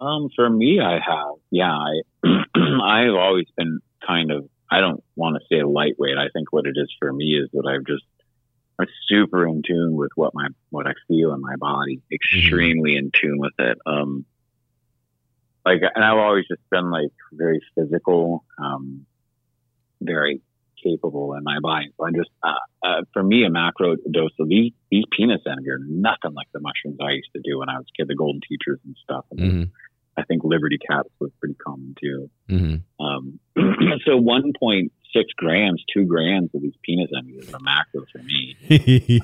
[0.00, 2.00] um, for me, I have, yeah, I
[2.54, 6.16] I've always been kind of I don't want to say lightweight.
[6.16, 8.04] I think what it is for me is that I've just
[8.78, 13.10] I'm super in tune with what my what I feel in my body, extremely in
[13.12, 13.78] tune with it.
[13.84, 14.24] Um,
[15.64, 19.06] like, and I've always just been like very physical, um,
[20.00, 20.40] very
[20.82, 21.88] capable in my body.
[21.96, 25.70] So I just, uh, uh, for me, a macro dose of these these Penis Envy
[25.70, 28.14] are nothing like the mushrooms I used to do when I was a kid, the
[28.14, 29.24] golden teachers and stuff.
[29.30, 29.62] And hmm
[30.16, 32.30] I think Liberty Caps was pretty common too.
[32.48, 33.38] hmm Um,
[34.04, 34.16] so
[35.14, 38.56] 1.6 grams, two grams of these Penis Envies is a macro for me.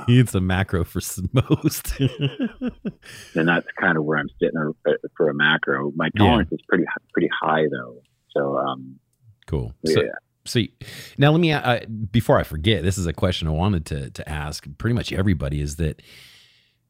[0.08, 1.00] it's a macro for
[1.32, 1.92] most.
[3.34, 5.92] and that's kind of where I'm sitting uh, for a macro.
[5.94, 6.20] My Yeah.
[6.24, 8.02] tolerance is pretty pretty high though.
[8.36, 8.98] So um,
[9.46, 9.74] cool.
[9.82, 10.02] yeah, So,
[10.44, 10.68] so you-
[11.18, 14.28] now let me uh, before I forget, this is a question I wanted to to
[14.28, 16.02] ask pretty much everybody is that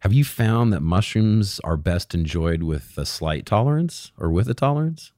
[0.01, 4.55] have you found that mushrooms are best enjoyed with a slight tolerance or with a
[4.55, 5.13] tolerance?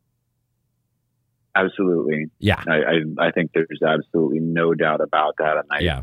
[1.65, 2.27] Absolutely.
[2.39, 2.63] Yeah.
[2.67, 5.57] I, I, I think there's absolutely no doubt about that.
[5.57, 6.03] And I, Yeah.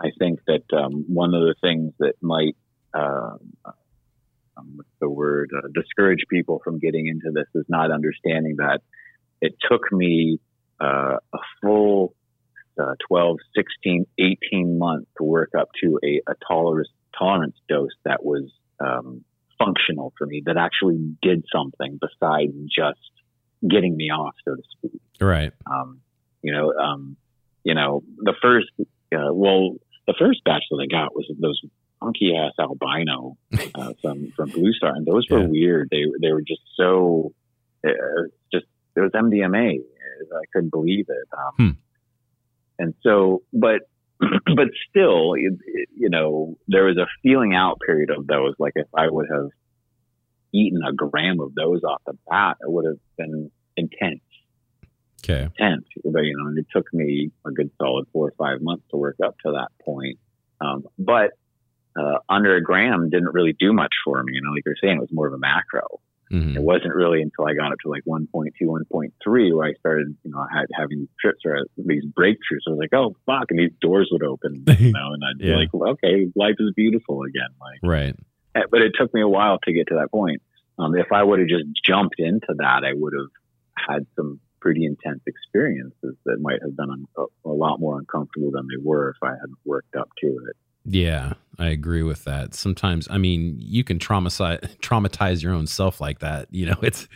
[0.00, 2.56] I think that um, one of the things that might,
[2.92, 3.36] uh,
[4.56, 8.80] um, what's the word, uh, discourage people from getting into this is not understanding that
[9.40, 10.38] it took me
[10.80, 12.14] uh, a full
[12.80, 18.24] uh, 12, 16, 18 months to work up to a, a tolerance, tolerance dose that
[18.24, 18.50] was
[18.80, 19.24] um,
[19.58, 22.98] functional for me, that actually did something besides just
[23.68, 25.00] getting me off, so to speak.
[25.20, 25.52] Right.
[25.66, 26.00] Um,
[26.42, 27.16] you know, um,
[27.64, 31.60] you know, the first, uh, well, the first batch that I got was those
[32.00, 33.36] funky ass albino
[33.76, 35.46] uh, from from Blue Star, and those were Yeah.
[35.46, 35.88] weird.
[35.90, 37.32] They they were just so
[37.86, 37.90] uh,
[38.52, 39.78] just it was MDMA.
[39.78, 41.28] I couldn't believe it.
[41.36, 41.70] Um, Hmm.
[42.78, 43.82] And so, but
[44.20, 48.54] but still, it, it- you know, there was a feeling out period of those.
[48.58, 49.50] Like if I would have
[50.52, 54.20] eaten a gram of those off the bat, it would have been intense
[55.24, 55.44] Okay.
[55.44, 55.84] intense.
[56.04, 58.96] But, you know, and it took me a good solid four or five months to
[58.96, 60.18] work up to that point.
[60.60, 61.30] Um, but
[61.98, 64.32] uh, under a gram didn't really do much for me.
[64.34, 66.00] You know, like you're saying, it was more of a macro.
[66.32, 66.56] Mhm.
[66.56, 70.30] It wasn't really until I got up to like 1.2, 1.3 where I started, you
[70.30, 72.64] know, had, having these trips or these breakthroughs.
[72.66, 73.50] I was like, oh, fuck.
[73.50, 76.72] And these doors would open, you know, and I'd be like, well, okay, life is
[76.74, 77.50] beautiful again.
[77.60, 78.16] Like, Right.
[78.54, 80.42] Eh, but it took me a while to get to that point.
[80.78, 83.30] Um, if I would have just jumped into that, I would have
[83.88, 87.06] had some pretty intense experiences that might have been un-
[87.44, 90.56] a, lot more uncomfortable than they were if I hadn't worked up to it.
[90.84, 92.54] Yeah, I agree with that.
[92.54, 96.48] Sometimes, I mean, you can traumatize traumatize your own self like that.
[96.50, 97.08] You know, it's.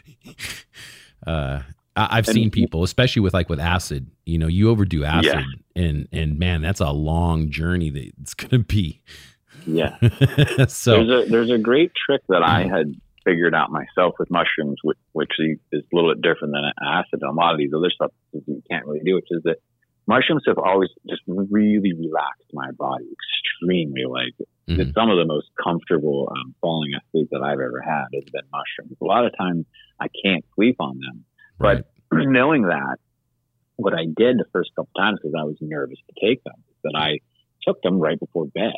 [1.27, 1.62] Uh,
[1.96, 4.09] I, I've seen people, especially with like with acid.
[4.25, 5.44] You know, you overdo acid,
[5.75, 5.83] Yeah.
[5.83, 9.01] and and man, that's a long journey that it's gonna be.
[9.66, 9.96] Yeah.
[10.68, 14.76] so there's a there's a great trick that I had figured out myself with mushrooms,
[14.85, 17.90] which, which is a little bit different than acid and a lot of these other
[17.90, 19.56] substances you can't really do, which is that
[20.06, 24.04] mushrooms have always just really relaxed my body extremely.
[24.09, 24.35] Like
[24.68, 24.80] Mhm.
[24.80, 28.42] it's some of the most comfortable um, falling asleep that I've ever had has been
[28.52, 28.96] mushrooms.
[29.00, 29.64] A lot of times
[30.00, 31.24] I can't sleep on them,
[31.59, 31.85] right.
[32.11, 32.98] but knowing that,
[33.76, 36.76] what I did the first couple times because I was nervous to take them, is
[36.85, 37.20] that I
[37.62, 38.72] took them right before bed.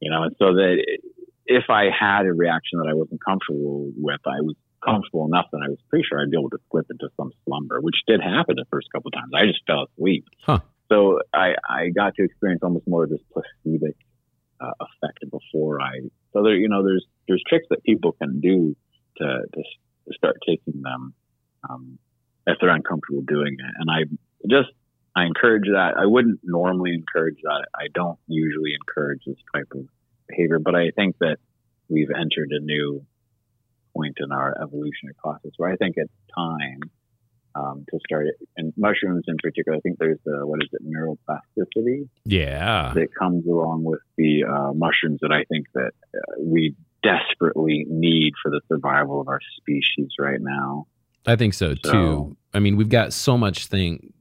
[0.00, 0.84] You know, and so that
[1.46, 5.62] if I had a reaction that I wasn't comfortable with, I was comfortable enough that
[5.64, 8.56] I was pretty sure I'd be able to slip into some slumber, which did happen
[8.56, 9.32] the first couple of times.
[9.34, 10.26] I just fell asleep.
[10.42, 10.60] Huh.
[10.90, 13.86] So I, I got to experience almost more of this placebo
[14.60, 16.00] uh, effect before I.
[16.32, 18.76] So there, you know, there's there's tricks that people can do
[19.18, 21.14] to to, to start taking them
[21.68, 21.98] um,
[22.46, 23.74] if they're uncomfortable doing it.
[23.78, 24.04] And I
[24.48, 24.70] just
[25.16, 25.94] I encourage that.
[25.96, 27.66] I wouldn't normally encourage that.
[27.74, 29.86] I don't usually encourage this type of
[30.28, 31.36] behavior, but I think that
[31.88, 33.04] we've entered a new
[33.96, 36.80] point in our evolutionary process where I think it's time
[37.54, 38.34] um, to start it.
[38.56, 43.46] And mushrooms in particular, I think there's the, what is it, neuroplasticity yeah, that comes
[43.46, 46.74] along with the uh, mushrooms that I think that uh, we
[47.04, 50.86] desperately need for the survival of our species right now.
[51.26, 51.78] I think so too.
[51.84, 54.12] So- I mean, we've got so much thing,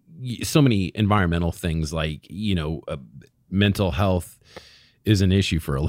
[0.43, 2.97] so many environmental things like you know, uh,
[3.49, 4.39] mental health
[5.05, 5.85] is an issue for a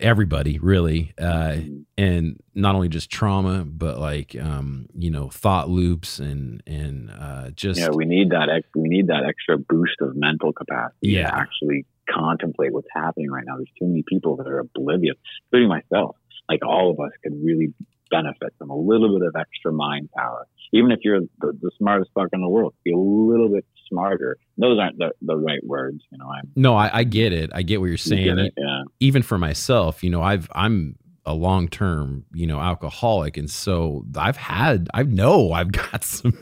[0.00, 1.56] everybody, really, uh,
[1.98, 7.50] and not only just trauma, but like um, you know, thought loops and and uh,
[7.50, 8.48] just yeah, we need that.
[8.48, 11.30] Ex- we need that extra boost of mental capacity Yeah.
[11.30, 13.56] to actually contemplate what's happening right now.
[13.56, 15.16] There's too many people that are oblivious,
[15.46, 16.16] including myself.
[16.48, 17.74] Like all of us could really
[18.10, 20.46] benefit from a little bit of extra mind power.
[20.72, 24.36] Even if you're the, the smartest fuck in the world, be a little bit smarter.
[24.58, 26.28] Those aren't the, the right words, you know.
[26.28, 27.50] I'm no, I, I get it.
[27.54, 28.24] I get what you're saying.
[28.24, 28.54] get it?
[28.56, 28.82] Yeah.
[29.00, 34.04] even for myself, you know, I've I'm a long term, you know, alcoholic, and so
[34.16, 36.36] I've had I know I've got some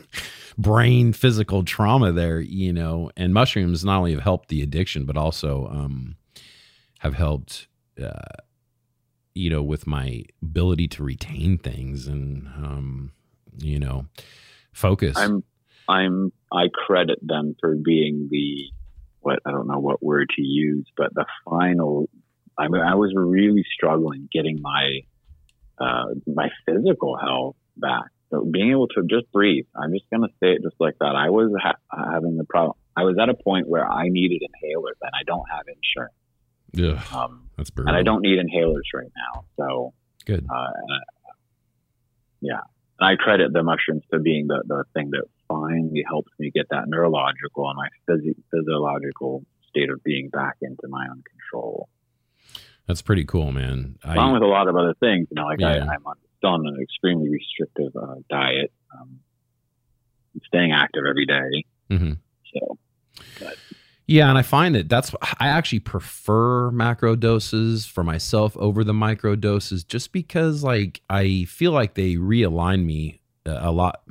[0.57, 5.17] brain physical trauma there, you know, and mushrooms not only have helped the addiction, but
[5.17, 6.15] also um,
[6.99, 7.67] have helped,
[8.01, 8.11] uh,
[9.35, 13.11] you know, with my ability to retain things and um,
[13.57, 14.07] you know,
[14.71, 15.17] focus.
[15.17, 15.43] I'm
[15.87, 18.71] I'm I credit them for being the
[19.19, 22.09] what I don't know what word to use, but the final.
[22.57, 25.01] I mean, I was really struggling getting my
[25.77, 28.05] uh, my physical health back.
[28.31, 29.65] So being able to just breathe.
[29.75, 31.15] I'm just gonna say it just like that.
[31.15, 32.77] I was ha- having the problem.
[32.95, 36.15] I was at a point where I needed inhalers, and I don't have insurance,
[36.77, 37.89] Ugh, um, that's brutal.
[37.89, 39.45] and I don't need inhalers right now.
[39.57, 39.93] So
[40.25, 40.45] Good.
[40.53, 40.71] uh,
[42.41, 42.59] yeah,
[42.99, 46.67] and I credit the mushrooms to being the, the thing that finally helps me get
[46.69, 51.87] that neurological and my physi- physiological state of being back into my own control.
[52.87, 53.97] That's pretty cool, man.
[54.03, 55.85] Along I, with a lot of other things, you know, like Yeah.
[55.89, 58.71] I, I'm on, still on an extremely restrictive uh, diet.
[58.95, 59.19] Um,
[60.47, 61.63] staying active every day.
[61.89, 62.13] hmm
[62.53, 62.77] So
[64.07, 68.93] Yeah, and I find that that's I actually prefer macro doses for myself over the
[68.93, 74.03] micro doses just because like I feel like they realign me uh, a lot.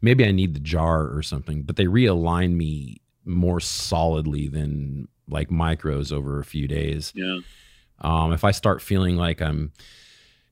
[0.00, 5.50] Maybe I need the jar or something, but they realign me more solidly than like
[5.50, 7.12] micros over a few days.
[7.14, 7.40] yeah,
[8.00, 9.72] Um, if I start feeling like I'm,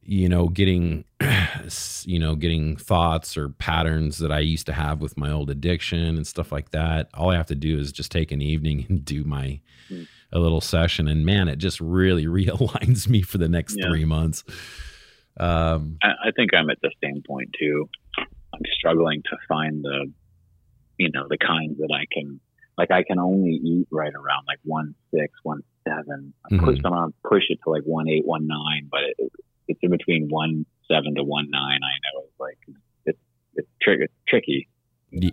[0.06, 1.04] you know, getting,
[2.04, 5.98] you know, getting thoughts or patterns that I used to have with my old addiction
[6.16, 9.04] and stuff like that, all I have to do is just take an evening and
[9.04, 10.06] do my Mm.
[10.32, 13.88] a little session, and man, it just really realigns me for the next Yeah.
[13.88, 14.42] three months.
[15.38, 17.88] Um, I, I think I'm at the same point too.
[18.18, 20.12] I'm struggling to find the,
[20.96, 22.40] you know, the kinds that I can,
[22.78, 26.32] like I can only eat right around like one six, one seven.
[26.50, 26.82] I push Mhm.
[26.82, 29.30] them on, push it to like one eight, one nine, but it,
[29.68, 31.80] it's in between one seven to one nine.
[31.82, 32.58] I know it's like
[33.06, 33.18] it's
[33.56, 34.68] it's, tri- it's tricky.
[35.10, 35.30] you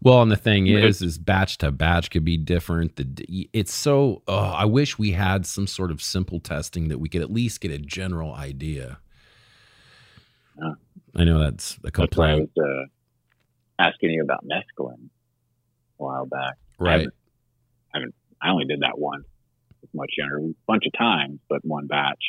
[0.00, 0.78] Well, and the thing Yeah.
[0.84, 2.96] is, is batch to batch could be different.
[2.96, 4.22] The it's so.
[4.28, 7.60] Oh, I wish we had some sort of simple testing that we could at least
[7.60, 8.98] get a general idea.
[10.58, 10.74] Yeah.
[11.16, 12.88] I know that's a That's why I complaint, was
[13.78, 15.08] uh, asking you about mescaline
[15.98, 16.54] a while back.
[16.80, 16.90] I right?
[17.00, 17.14] haven't-
[17.94, 18.14] I haven't.
[18.42, 19.24] I only did that once.
[19.82, 22.22] It's much younger, a bunch of times, but one batch.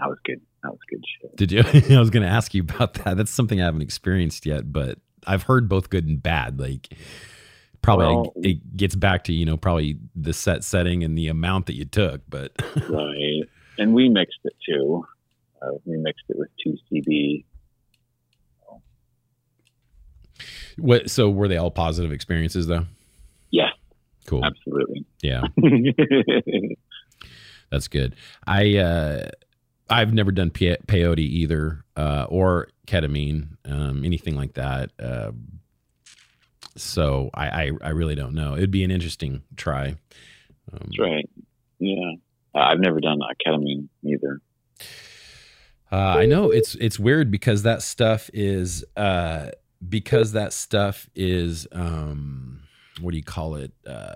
[0.00, 0.40] That was good.
[0.62, 1.36] That was good shit.
[1.36, 1.60] Did you?
[1.96, 3.16] I was going to ask you about that.
[3.16, 6.58] That's something I haven't experienced yet, but I've heard both good and bad.
[6.58, 6.88] Like,
[7.82, 11.28] probably Well- it, it gets back to you know probably the set setting and the
[11.28, 12.52] amount that you took, but
[12.88, 13.42] right.
[13.78, 15.04] And we mixed it too.
[15.62, 17.44] Uh, we mixed it with two CB.
[20.78, 21.10] what?
[21.10, 22.86] So were they all positive experiences though?
[23.50, 23.70] Yeah,
[24.26, 24.44] Cool.
[24.44, 25.04] absolutely.
[25.22, 25.42] Yeah.
[27.70, 28.16] That's good.
[28.46, 29.28] I uh
[29.90, 34.92] I've never done pe- peyote either, uh, or ketamine, um, anything like that.
[34.98, 35.32] Uh,
[36.76, 38.56] so I, I I really don't know.
[38.56, 39.96] It'd be an interesting try.
[40.72, 41.28] Um, That's right.
[41.78, 42.12] Yeah.
[42.54, 44.40] I've never done uh, ketamine either.
[45.92, 49.50] Uh, I know it's it's weird because that stuff is uh,
[49.88, 52.60] because that stuff is um,
[53.00, 53.72] what do you call it?
[53.86, 54.14] Uh,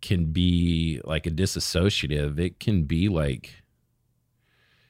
[0.00, 2.38] can be like a disassociative.
[2.38, 3.54] It can be like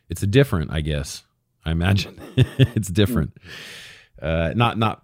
[0.08, 1.24] it's a different, I guess.
[1.64, 3.36] I imagine it's different.
[4.20, 5.02] Uh, not not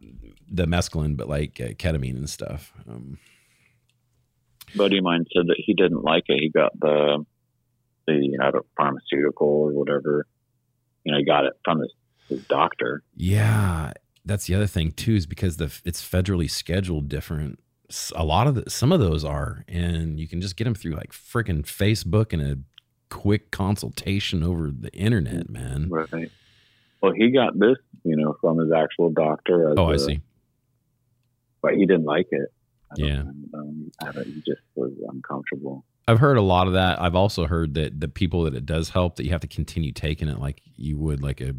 [0.49, 2.73] the mescaline, but like uh, ketamine and stuff.
[2.89, 3.19] Um,
[4.75, 6.41] buddy of mine said that he didn't like it.
[6.41, 7.25] He got the
[8.07, 10.27] the I don't, pharmaceutical or whatever.
[11.05, 11.93] You know, he got it from his,
[12.29, 13.03] his doctor.
[13.17, 13.93] Yeah,
[14.25, 17.59] that's the other thing too, is because the it's federally scheduled different.
[18.15, 20.93] A lot of the, some of those are, and you can just get them through
[20.93, 22.59] like freaking Facebook and a
[23.13, 25.89] quick consultation over the internet, man.
[25.91, 26.31] Right.
[27.03, 29.69] Well, he got this, you know, from his actual doctor.
[29.71, 30.21] as Oh, I a- see.
[31.61, 32.49] But he didn't like it.
[32.91, 33.21] I Yeah.
[33.55, 33.91] Um,
[34.25, 35.85] he just was uncomfortable.
[36.09, 37.01] I've heard a lot of that.
[37.01, 39.93] I've also heard that the people that it does help that you have to continue
[39.93, 41.55] taking it like you would like a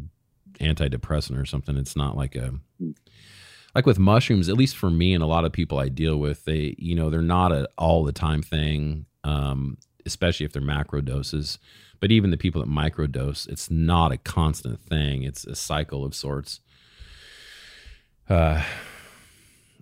[0.60, 1.76] antidepressant or something.
[1.76, 2.52] It's not like a
[3.74, 6.44] like with mushrooms, at least for me and a lot of people I deal with,
[6.44, 9.06] they you know, they're not a all the time thing.
[9.24, 11.58] Um, especially if they're macro doses.
[12.00, 15.22] But even the people that microdose, it's not a constant thing.
[15.22, 16.60] It's a cycle of sorts.
[18.28, 18.62] Uh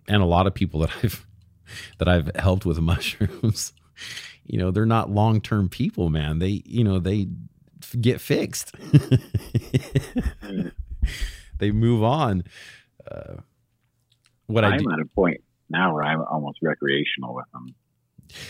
[0.08, 1.24] and a lot of people that I've
[1.98, 3.72] that I've helped with mushrooms
[4.44, 7.28] you know they're not long-term people man they you know they
[8.00, 8.74] get fixed
[11.58, 12.42] they move on
[13.08, 13.34] uh,
[14.46, 15.40] what i I'm do at a point
[15.72, 17.74] now where I'm almost recreational with them.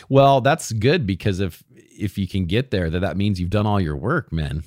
[0.09, 3.67] Well that's good because if if you can get there that that means you've done
[3.67, 4.63] all your work man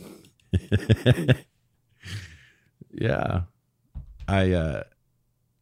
[2.91, 3.41] yeah.
[4.27, 4.83] I uh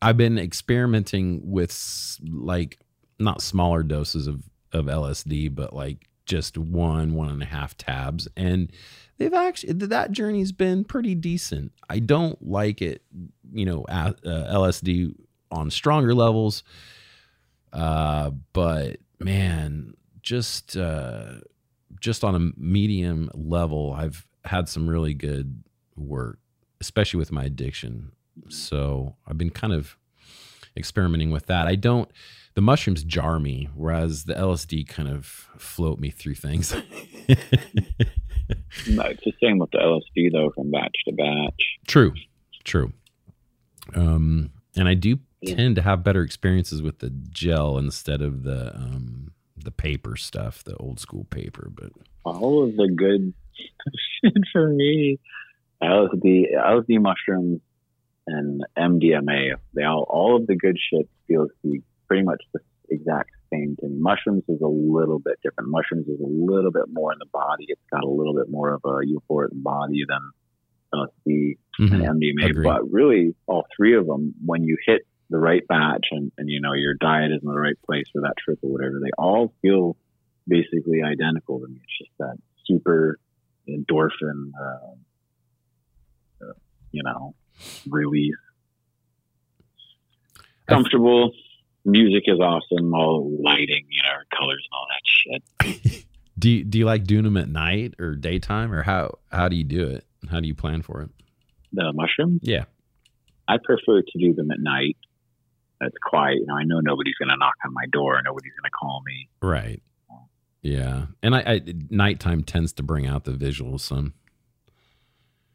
[0.01, 2.79] i've been experimenting with like
[3.19, 8.27] not smaller doses of of lsd but like just one one and a half tabs.
[8.35, 8.71] And
[9.17, 11.71] they've actually that journey's been pretty decent.
[11.89, 13.01] I don't like it
[13.53, 15.13] you know uh, lsd
[15.51, 16.63] on stronger levels
[17.71, 21.35] uh but man just uh
[21.99, 25.63] just on a medium level i've had some really good
[25.95, 26.39] work
[26.81, 28.11] especially with my addiction.
[28.49, 29.95] So i've been kind of
[30.75, 31.67] experimenting with that.
[31.67, 32.09] I don't
[32.55, 35.25] the mushrooms jar me whereas the lsd kind of
[35.57, 36.75] float me through things.
[38.89, 41.77] No, It's the same with the LSD though, from batch to batch.
[41.87, 42.13] true
[42.65, 42.91] true.
[43.95, 45.55] Um and i do Yeah.
[45.55, 50.63] tend to have better experiences with the gel instead of the um the paper stuff
[50.63, 51.91] the old school paper but
[52.25, 53.33] All of the good
[54.23, 55.19] shit for me.
[55.81, 57.59] LSD, LSD mushrooms
[58.27, 59.55] and MDMA.
[59.75, 63.87] They all all of the good shit feels the pretty much the exact same to
[63.87, 63.97] me.
[63.99, 65.69] Mushrooms is a little bit different.
[65.69, 67.65] Mushrooms is a little bit more in the body.
[67.67, 70.21] It's got a little bit more of a euphoric body than
[70.93, 71.91] LSD Mhm.
[71.93, 72.49] and MDMA.
[72.51, 72.63] Agreed.
[72.63, 76.61] But really, all three of them, when you hit the right batch and, and you
[76.61, 79.53] know your diet is in the right place for that trip or whatever, they all
[79.61, 79.97] feel
[80.47, 81.79] basically identical to me.
[81.83, 83.19] It's just that super
[83.67, 86.53] endorphin, uh, uh,
[86.91, 87.35] you know,
[87.87, 88.35] release.
[90.67, 91.31] Comfortable.
[91.85, 92.93] Music is awesome.
[92.93, 96.05] All lighting, you know, colors and all that shit.
[96.39, 99.55] Do you, do you like doing them at night or daytime or how how do
[99.55, 100.05] you do it?
[100.29, 101.09] How do you plan for it?
[101.71, 102.41] The mushrooms.
[102.43, 102.65] Yeah.
[103.47, 104.97] I prefer to do them at night.
[105.85, 106.37] It's quiet.
[106.39, 108.19] You know, I know nobody's going to knock on my door.
[108.23, 109.29] Nobody's going to call me.
[109.41, 109.81] Right.
[110.61, 111.07] Yeah.
[111.21, 114.13] And I, I nighttime tends to bring out the visuals some.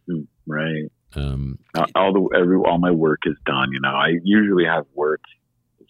[0.07, 0.91] Hmm, Right.
[1.15, 3.71] Um Uh, all the every all my work is done.
[3.73, 5.23] You know, I usually have work.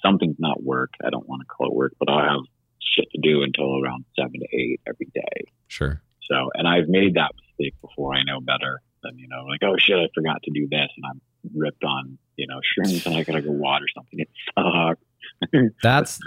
[0.01, 0.91] Something's not work.
[1.05, 2.45] I don't want to call it work, but I'll have
[2.81, 5.51] shit to do until around seven to eight every day.
[5.67, 6.01] sure.
[6.31, 8.15] So, and I've made that mistake before.
[8.15, 11.05] I know better than you know, like oh shit, I forgot to do this, and
[11.11, 11.21] I'm
[11.55, 14.21] ripped on you know shrooms, and I gotta go water something.
[14.21, 15.01] It sucks.
[15.83, 16.19] That's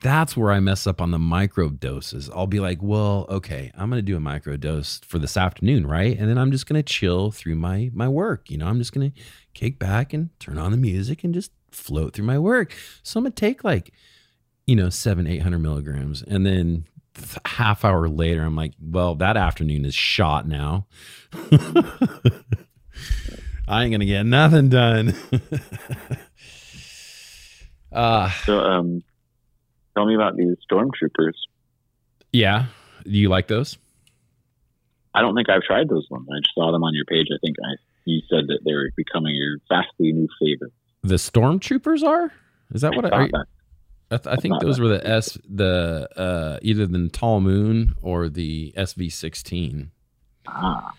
[0.00, 2.30] that's where I mess up on the micro doses.
[2.30, 6.16] I'll be like, well, okay, I'm gonna do a micro dose for this afternoon, right?
[6.16, 8.50] And then I'm just gonna chill through my my work.
[8.50, 9.12] You know, I'm just gonna
[9.54, 12.74] kick back and turn on the music and just float through my work.
[13.02, 13.92] So I'm gonna take like,
[14.66, 16.84] you know, seven, eight hundred milligrams, and then
[17.14, 20.86] th- half hour later, I'm like, well, that afternoon is shot now.
[23.68, 25.14] I ain't gonna get nothing done.
[27.92, 29.02] uh So, um,
[29.94, 31.34] tell me about these stormtroopers.
[32.32, 32.66] Yeah.
[33.04, 33.78] Do you like those?
[35.14, 36.26] I don't think I've tried those ones.
[36.30, 37.26] I just saw them on your page.
[37.32, 40.72] I think I you said that they were becoming your vastly new favorite.
[41.02, 42.32] The stormtroopers are?
[42.74, 43.08] Is that what I?
[43.10, 43.46] thought Are, that.
[44.10, 44.82] I, th- I think those that.
[44.82, 49.90] were the S, the uh, either the Tall Moon or the SV sixteen.
[50.46, 50.92] Ah,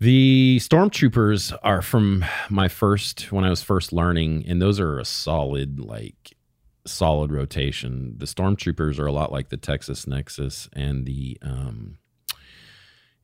[0.00, 5.04] The stormtroopers are from my first when I was first learning, and those are a
[5.04, 6.38] solid like
[6.86, 8.14] solid rotation.
[8.16, 11.98] The stormtroopers are a lot like the Texas Nexus and the um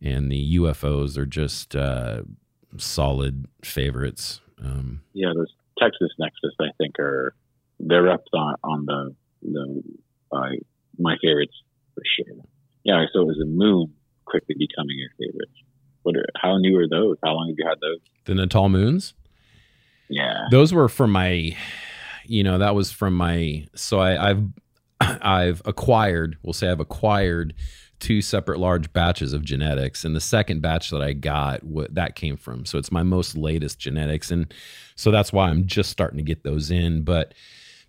[0.03, 2.24] and the UFOs are just uh
[2.77, 4.43] solid favorites.
[4.62, 7.35] Um yeah, those Texas Nexus, I think, are
[7.81, 9.83] they're up on, on the the
[10.31, 10.51] uh,
[10.99, 11.55] my favorites
[11.95, 12.37] for sure.
[12.85, 13.95] Yeah, so it was a moon
[14.27, 15.57] quickly becoming your favorites.
[16.07, 16.16] What?
[16.16, 17.16] Are, how new are those?
[17.24, 17.98] How long have you had those?
[18.26, 19.14] the Natal Moons.
[20.09, 21.57] Yeah, those were from my
[22.28, 24.44] you know that was from my so I, i've
[25.00, 27.54] i've acquired we'll say i've acquired
[27.98, 32.14] two separate large batches of genetics and the second batch that i got what that
[32.14, 34.52] came from so it's my most latest genetics and
[34.96, 37.32] so that's why i'm just starting to get those in but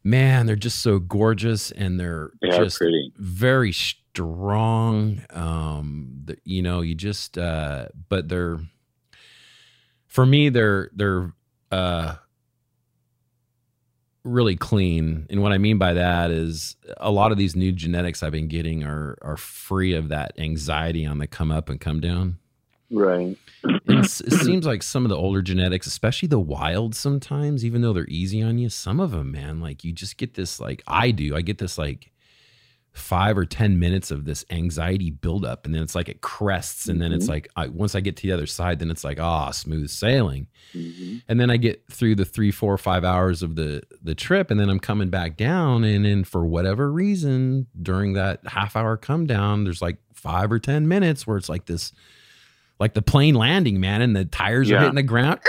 [0.07, 3.11] man they're just so gorgeous and they're they just pretty.
[3.17, 8.57] very strong um the, you know you just uh but they're
[10.07, 11.33] for me they're they're
[11.71, 12.15] uh
[14.23, 18.23] really clean and what i mean by that is a lot of these new genetics
[18.23, 21.99] i've been getting are are free of that anxiety on the come up and come
[21.99, 22.37] down
[22.89, 23.37] Right.
[23.85, 27.93] it's- it seems like some of the older genetics, especially the wild, sometimes, even though
[27.93, 31.11] they're easy on you, some of them, man, like you just get this, like I
[31.11, 32.11] do, I get this like
[32.93, 35.65] five or 10 minutes of this anxiety buildup.
[35.67, 36.87] And then it's like it crests.
[36.87, 37.29] And then it's Mhm.
[37.29, 40.47] like, I, once I get to the other side, then it's like, ah, smooth sailing.
[40.73, 44.49] hmm And then I get through the three, four, five hours of the the trip,
[44.49, 45.83] and then I'm coming back down.
[45.83, 50.57] And then for whatever reason, during that half hour come down, there's like five or
[50.57, 51.91] ten minutes where it's like this,
[52.79, 55.39] like the plane landing, man, and the tires are hitting the ground,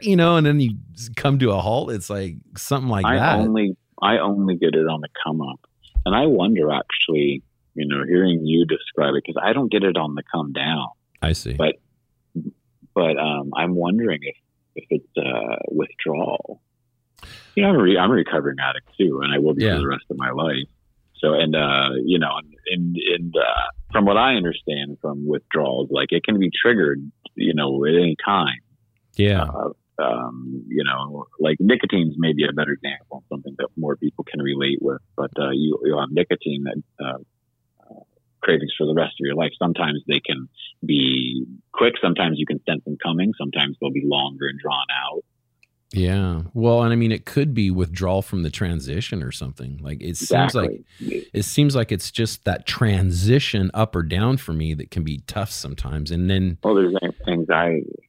[0.00, 0.76] you know, and then you
[1.16, 1.90] come to a halt.
[1.92, 3.38] It's like something like I that.
[3.38, 5.60] only I only get it on the come up,
[6.04, 7.42] and I wonder actually,
[7.74, 10.88] you know, hearing you describe it because I don't get it on the come down.
[11.20, 11.54] I see.
[11.54, 11.76] But
[12.94, 14.36] but um, I'm wondering if
[14.74, 16.60] if it's uh, withdrawal.
[17.54, 19.74] You know, I'm a, re- I'm a recovering addict too, and I will be Yeah.
[19.74, 20.66] for the rest of my life.
[21.18, 25.90] So, and uh, you know, and and, and uh, from what I understand from withdrawals,
[25.90, 27.00] like it can be triggered,
[27.34, 28.60] you know, at any time.
[29.16, 29.70] yeah, Uh,
[30.02, 34.78] um, you know, like nicotine's maybe a better example, something that more people can relate
[34.80, 35.00] with.
[35.16, 37.18] But uh, you you have nicotine that uh,
[37.80, 38.02] uh,
[38.40, 39.52] cravings for the rest of your life.
[39.58, 40.48] Sometimes they can
[40.84, 41.94] be quick.
[42.02, 43.32] Sometimes you can sense them coming.
[43.38, 45.22] Sometimes they'll be longer and drawn out.
[45.92, 46.42] Yeah.
[46.54, 49.78] Well, and I mean, it could be withdrawal from the transition or something.
[49.82, 54.52] Like it seems like it seems like it's just that transition up or down for
[54.52, 56.10] me that can be tough sometimes.
[56.10, 56.94] And then well, there's
[57.26, 58.08] anxiety.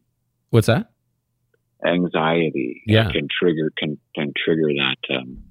[0.50, 0.90] what's that?
[1.86, 3.12] anxiety Yeah.
[3.12, 5.44] can trigger can can trigger that um,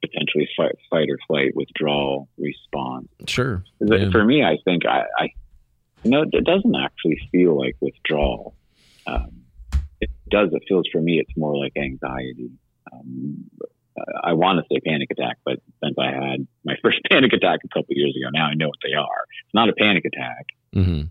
[0.00, 3.08] potentially fight, fight or flight withdrawal response.
[3.26, 3.62] Sure.
[3.80, 4.10] Yeah.
[4.10, 5.28] For me, I think I, I
[6.02, 8.56] you know it doesn't actually feel like withdrawal.
[9.06, 9.43] Um,
[10.34, 10.50] does.
[10.52, 12.50] It feels for me it's more like anxiety.
[12.92, 13.50] Um,
[14.22, 17.68] I want to say panic attack, but since I had my first panic attack a
[17.68, 19.24] couple years ago, now I know what they are.
[19.44, 20.46] It's not a panic attack.
[20.72, 21.02] hmm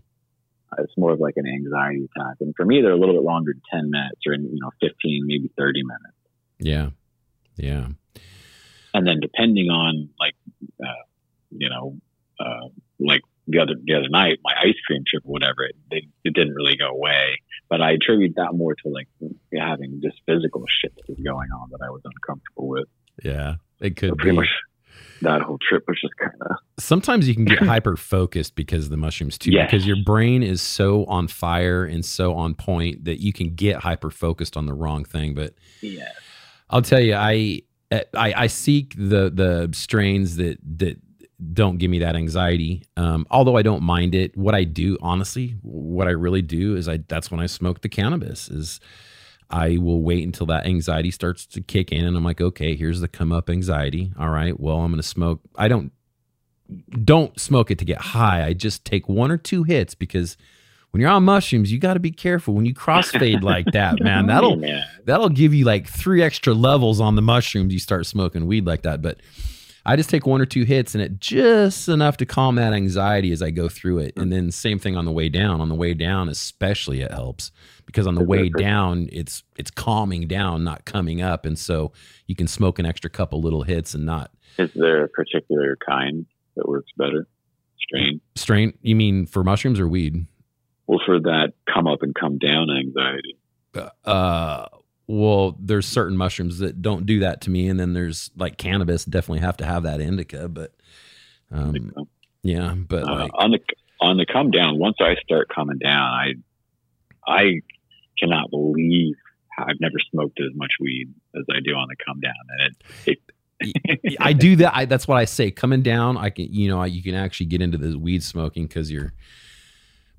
[0.78, 2.36] It's more of like an anxiety attack.
[2.40, 4.70] And for me, they're a little bit longer than 10 minutes or, in, you know,
[4.80, 6.18] 15, maybe 30 minutes.
[6.58, 6.90] Yeah.
[7.56, 7.86] Yeah.
[8.92, 10.34] And then depending on like,
[10.82, 11.04] uh,
[11.50, 11.96] you know,
[12.38, 12.68] uh,
[13.00, 16.34] like the other, the other night, my ice cream trip or whatever, it, it, it
[16.34, 17.36] didn't really go away.
[17.68, 19.08] But I attribute that more to like
[19.58, 22.88] having this physical shit that was going on that I was uncomfortable with.
[23.22, 23.56] Yeah.
[23.80, 24.36] It So could pretty be.
[24.36, 24.48] much
[25.22, 28.90] that whole trip was just kind of, Sometimes you can get hyper focused because of
[28.90, 29.70] the mushrooms too, Yes.
[29.70, 33.76] because your brain is so on fire and so on point that you can get
[33.76, 35.34] hyper focused on the wrong thing.
[35.34, 36.08] But yeah.
[36.70, 40.98] I'll tell you, I I, I seek the the strains that that
[41.52, 42.82] don't give me that anxiety.
[42.96, 46.88] Um, although I don't mind it, what I do, honestly, what I really do is
[46.88, 48.48] I that's when I smoke the cannabis.
[48.48, 48.80] Is
[49.50, 53.00] I will wait until that anxiety starts to kick in, and I'm like, okay, here's
[53.00, 54.12] the come up anxiety.
[54.18, 55.40] All right, well, I'm going to smoke.
[55.56, 55.92] I don't
[57.04, 58.44] don't smoke it to get high.
[58.44, 60.36] I just take one or two hits because
[60.92, 64.26] when you're on mushrooms, you got to be careful when you crossfade like that, man.
[64.26, 64.62] That'll
[65.04, 68.82] that'll give you like three extra levels on the mushrooms you start smoking weed like
[68.82, 69.18] that but
[69.86, 73.32] i just take one or two hits and it just enough to calm that anxiety
[73.32, 74.12] as i go through it.
[74.16, 75.60] And then same thing on the way down.
[75.60, 77.50] On the way down especially it helps
[77.86, 81.44] because on the way down it's it's calming down not coming up.
[81.46, 81.92] And so
[82.26, 86.26] you can smoke an extra couple little hits and not Is there a particular kind
[86.56, 87.26] that works better?
[87.78, 88.20] Strain?
[88.34, 88.72] strain?
[88.82, 90.26] You mean for mushrooms or weed?
[90.86, 93.36] Well, for that come up and come down anxiety.
[94.04, 94.66] uh
[95.06, 99.04] well there's certain mushrooms that don't do that to me and then there's like cannabis
[99.04, 100.74] definitely have to have that indica but
[101.50, 101.92] um
[102.42, 103.58] yeah but Uh, like on the
[104.04, 106.34] on the come down, once I start coming down, I
[107.26, 107.60] I
[108.18, 109.14] cannot believe
[109.58, 112.76] I've never smoked as much weed as I do on the come down, and
[113.06, 113.18] it,
[114.02, 114.76] it I do that.
[114.76, 115.50] I, that's what I say.
[115.50, 118.66] Coming down, I can, you know, I, you can actually get into the weed smoking
[118.66, 119.14] because you're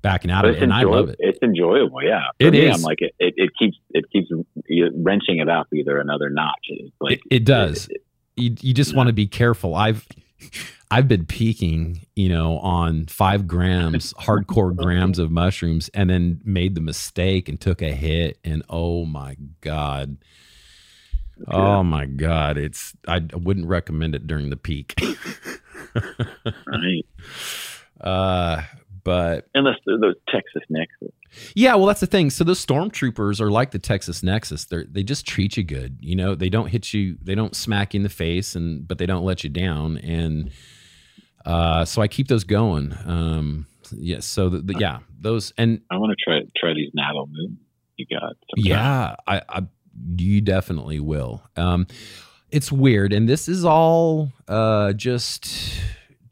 [0.06, 1.16] backing out but of it, and I love it.
[1.18, 2.22] It's enjoyable, yeah.
[2.38, 2.76] It me, is.
[2.76, 4.28] I'm like it, it, it keeps it keeps
[4.94, 6.66] wrenching it up either another notch.
[6.68, 7.88] It's like It, it does.
[8.36, 8.96] You, you just Yeah.
[8.98, 9.74] want to be careful.
[9.74, 10.06] I've,
[10.90, 16.74] I've been peaking, you know, on five grams, hardcore grams of mushrooms, and then made
[16.74, 20.18] the mistake and took a hit, and oh my god.
[21.48, 22.56] Oh my God!
[22.56, 24.94] It's I wouldn't recommend it during the peak.
[26.66, 27.04] right.
[28.00, 28.62] uh,
[29.06, 31.12] but Unless they're those Texas Nexus.
[31.54, 32.28] Yeah, well, that's the thing.
[32.28, 34.64] So those stormtroopers are like the Texas Nexus.
[34.64, 35.98] They they just treat you good.
[36.00, 38.98] You know, they don't hit you, they don't smack you in the face, and but
[38.98, 39.98] they don't let you down.
[39.98, 40.50] And
[41.44, 42.96] uh, so I keep those going.
[43.04, 44.26] Um, yes.
[44.26, 47.58] so the, the, yeah, those and I want to try try these Natal moon
[47.96, 48.34] you got.
[48.56, 48.56] sometime.
[48.56, 49.66] yeah, I, I
[50.16, 51.44] you definitely will.
[51.56, 51.86] Um,
[52.50, 55.78] it's weird, and this is all uh, just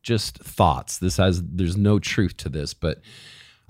[0.04, 0.98] just thoughts.
[0.98, 3.00] This has there's no truth to this, but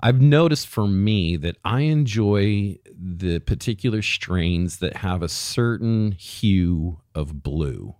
[0.01, 6.99] I've noticed for me that I enjoy the particular strains that have a certain hue
[7.15, 7.95] of blue.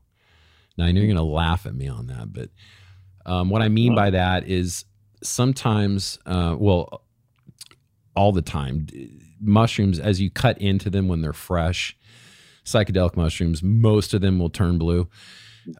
[0.78, 2.50] Now I know you're going to laugh at me on that, but
[3.26, 4.86] um, what I mean by that is
[5.24, 7.02] sometimes, uh, well,
[8.16, 8.88] all the time,
[9.40, 11.98] mushrooms as you cut into them when they're fresh,
[12.66, 15.08] psychedelic mushrooms, most of them will turn blue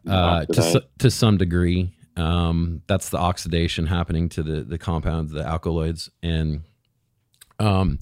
[0.08, 1.92] uh, to to some degree.
[2.16, 6.62] Um, that's the oxidation happening to the the compounds, the alkaloids, and
[7.58, 7.98] um,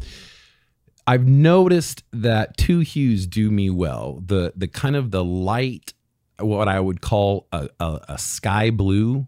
[1.06, 4.22] I've noticed that two hues do me well.
[4.24, 5.92] The the kind of the light,
[6.38, 9.26] what I would call a, a, a sky blue.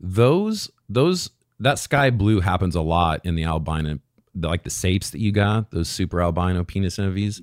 [0.00, 3.98] Those those that sky blue happens a lot in the albino,
[4.34, 7.42] like the sapes that you got, those super albino penis envies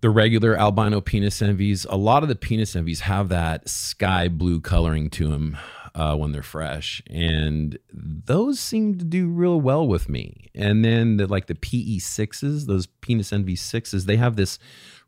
[0.00, 4.60] the regular albino penis envies, a lot of the penis envies have that sky blue
[4.60, 5.58] coloring to them
[5.94, 10.50] uh, when they're fresh, and those seem to do real well with me.
[10.54, 14.58] And then the like the PE sixes, those penis envy sixes, they have this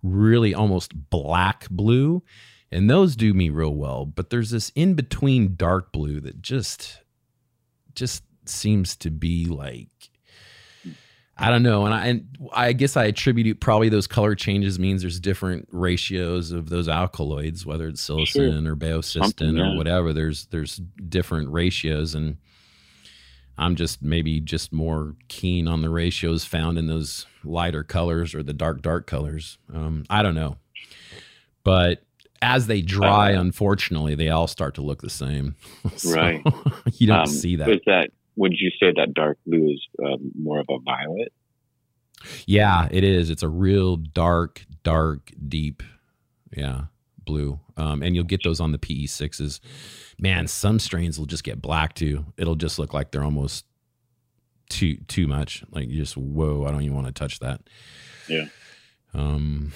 [0.03, 2.22] really almost black blue,
[2.70, 4.05] and those do me real well.
[4.05, 7.01] But there's this in between dark blue that just
[7.95, 10.11] just seems to be like
[11.39, 15.01] I don't know, and I and I guess I attribute probably those color changes means
[15.01, 20.12] there's different ratios of those alkaloids, whether it's psilocin or baeocystin or whatever.
[20.12, 20.76] There's there's
[21.09, 22.37] different ratios, and
[23.57, 28.43] I'm just maybe just more keen on the ratios found in those lighter colors or
[28.43, 29.57] the dark dark colors.
[29.72, 30.59] Um, I don't know,
[31.64, 32.05] but
[32.43, 35.57] as they dry, unfortunately, they all start to look the same.
[35.97, 36.43] So, Right.
[36.99, 37.80] you don't Um, see that.
[37.87, 41.33] That would you say that dark blue is um, more of a violet?
[42.47, 43.30] Yeah, it is.
[43.30, 45.83] It's a real dark, dark, deep,
[46.57, 46.85] yeah,
[47.24, 47.61] blue.
[47.76, 49.61] Um, and you'll get those on the PE sixes.
[50.18, 52.26] Man, some strains will just get black too.
[52.37, 53.66] It'll just look like they're almost
[54.68, 55.64] too too much.
[55.70, 57.61] Like you just whoa, I don't even want to touch that.
[58.28, 58.47] Yeah.
[59.14, 59.72] Um,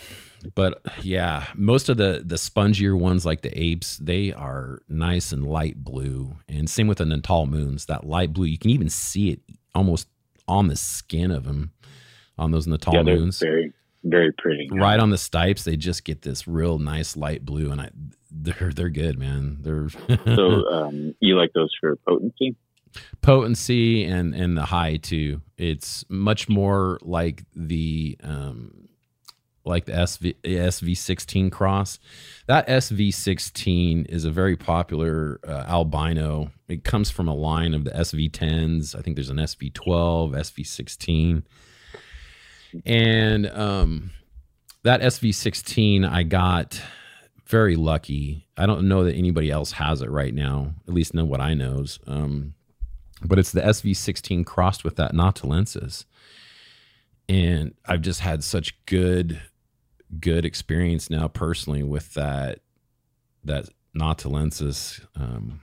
[0.55, 5.47] but yeah, most of the the spongier ones like the apes, they are nice and
[5.47, 6.37] light blue.
[6.49, 8.47] And same with the Natal moons, that light blue.
[8.47, 9.41] You can even see it
[9.75, 10.09] almost
[10.49, 11.73] on the skin of them
[12.39, 13.39] on those Natal yeah, moons.
[13.39, 13.73] very
[14.05, 14.69] very pretty.
[14.71, 17.91] Right on the stipes, they just get this real nice light blue, and I
[18.31, 19.59] they're they're good, man.
[19.61, 19.89] They're
[20.35, 22.57] So um, you like those for potency?
[23.21, 25.43] potency and and the high too.
[25.59, 28.86] It's much more like the um
[29.67, 31.99] like the SV SV16 cross.
[32.47, 36.51] That SV16 is a very popular uh, albino.
[36.69, 38.97] It comes from a line of the SV10s.
[38.97, 41.43] I think there's an SV12, SV16.
[42.85, 44.11] And um
[44.83, 46.81] that SV16 I got
[47.47, 48.47] very lucky.
[48.57, 51.55] I don't know that anybody else has it right now, at least know what I
[51.55, 51.99] knows.
[52.07, 52.55] Um
[53.23, 56.05] but it's the SV16 crossed with that Natalensis.
[57.29, 59.41] And I've just had such good,
[60.21, 62.61] good experience now personally with that,
[63.45, 65.61] that Natalensis um,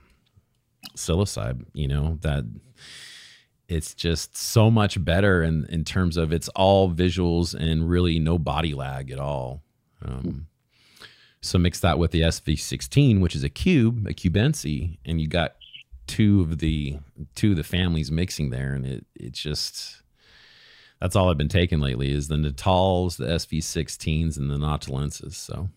[0.96, 2.44] psilocybe, you know, that
[3.68, 8.38] it's just so much better in, in terms of it's all visuals and really no
[8.38, 9.62] body lag at all.
[10.04, 10.46] Um,
[11.40, 15.56] so mix that with the SV16, which is a cube, a cubensi, and you got
[16.06, 16.98] two of the
[17.34, 20.02] two of the families mixing there, and it it just
[21.04, 25.34] that's all I've been taking lately is the Natals, the SV16s, and the Natalenses.
[25.34, 25.68] So,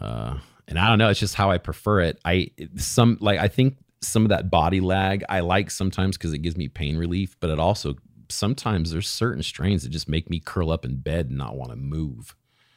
[0.00, 2.18] uh, and I don't know, it's just how I prefer it.
[2.24, 6.38] I some like I think some of that body lag I like sometimes because it
[6.38, 7.94] gives me pain relief, but it also
[8.28, 11.70] sometimes there's certain strains that just make me curl up in bed and not want
[11.70, 12.34] to move.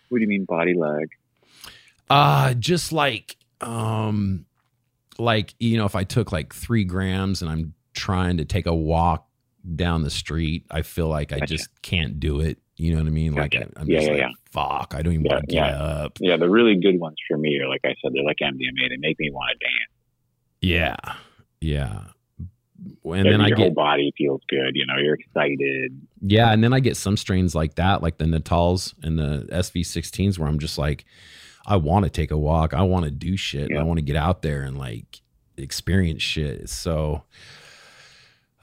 [0.09, 1.09] What do you mean body lag?
[2.07, 4.45] Uh just like um
[5.17, 8.75] like you know if I took like 3 grams and I'm trying to take a
[8.75, 9.24] walk
[9.75, 11.55] down the street, I feel like I Gotcha.
[11.57, 12.57] just can't do it.
[12.77, 13.33] You know what I mean?
[13.33, 15.77] Like I'm Yeah, just yeah, like fuck, I don't even Yeah, want to get yeah.
[15.81, 16.17] up.
[16.19, 18.89] Yeah, the really good ones for me are like I said, they're like MDMA.
[18.89, 19.91] They make me want to dance.
[20.61, 21.15] Yeah.
[21.61, 22.01] Yeah.
[23.05, 24.71] And Yeah, then I your get whole body feels good.
[24.75, 26.01] You know, you're excited.
[26.21, 30.37] Yeah, and then I get some strains like that, like the Natals and the SV16s,
[30.37, 31.05] where I'm just like,
[31.65, 33.79] I want to take a walk, I want to do shit, Yeah.
[33.79, 35.21] I want to get out there and like
[35.57, 36.69] experience shit.
[36.69, 37.23] So,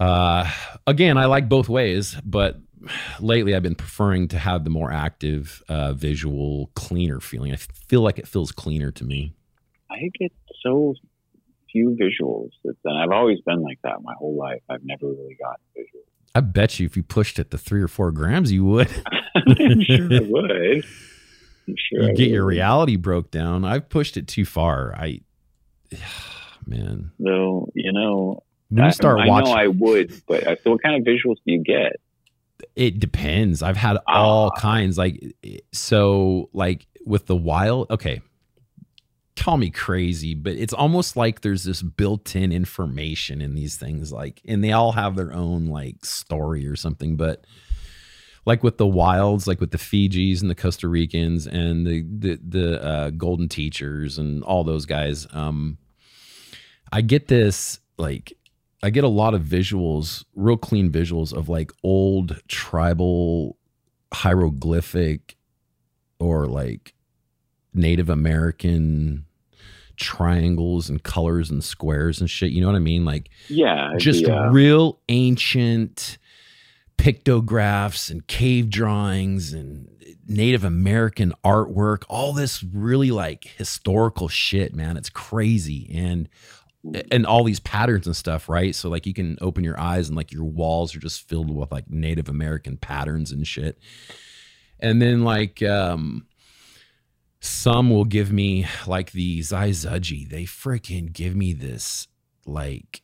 [0.02, 0.50] uh,
[0.86, 2.58] again, I like both ways, but
[3.20, 7.52] lately I've been preferring to have the more active, uh, visual, cleaner feeling.
[7.52, 9.32] I feel like it feels cleaner to me.
[9.88, 10.94] I get so
[11.70, 12.50] few visuals.
[12.64, 14.62] And I've always been like that my whole life.
[14.68, 16.08] I've never really gotten visuals.
[16.34, 18.90] I bet you if you pushed it to three or four grams, you would.
[19.36, 20.84] I'm sure I would.
[21.68, 23.64] I'm sure you I get your reality broke down.
[23.64, 24.94] I've pushed it too far.
[24.96, 25.20] I,
[26.66, 28.42] man, Though, you know,
[28.74, 31.06] when I, you start I watching, know I would, but I, so what kind of
[31.06, 31.96] visuals do you get?
[32.76, 33.60] it depends.
[33.62, 34.60] I've had all Ah.
[34.60, 34.96] kinds.
[34.96, 35.34] Like,
[35.72, 37.90] so, like with the wild.
[37.90, 38.20] Okay,
[39.36, 44.12] call me crazy, but it's almost like there's this built-in information in these things.
[44.12, 47.16] Like, and they all have their own like story or something.
[47.16, 47.44] But
[48.46, 52.38] like with the wilds, like with the Fijis and the Costa Ricans and the the
[52.48, 55.26] the uh, Golden Teachers and all those guys.
[55.32, 55.78] Um,
[56.92, 58.32] I get this like
[58.82, 63.56] I get a lot of visuals, real clean visuals of like old tribal
[64.12, 65.36] hieroglyphic
[66.18, 66.94] or like
[67.74, 69.24] Native American
[69.96, 72.50] triangles and colors and squares and shit.
[72.50, 73.04] You know what I mean?
[73.04, 73.92] Like Yeah.
[73.98, 76.18] just the, uh, real ancient
[76.96, 79.88] pictographs and cave drawings and
[80.26, 84.96] Native American artwork, all this really like historical shit, man.
[84.96, 85.90] It's crazy.
[85.92, 86.28] And
[87.10, 88.74] and all these patterns and stuff, right?
[88.74, 91.70] So like you can open your eyes and like your walls are just filled with
[91.70, 93.78] like Native American patterns and shit.
[94.80, 96.26] And then like um
[97.40, 100.28] some will give me like the Zaizuji.
[100.28, 102.08] They freaking give me this
[102.46, 103.02] like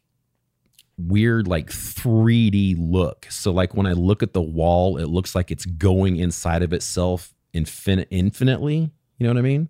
[0.96, 3.26] weird like 3D look.
[3.30, 6.72] So like when I look at the wall, it looks like it's going inside of
[6.72, 8.90] itself infinite infinitely.
[9.18, 9.68] You know what I mean?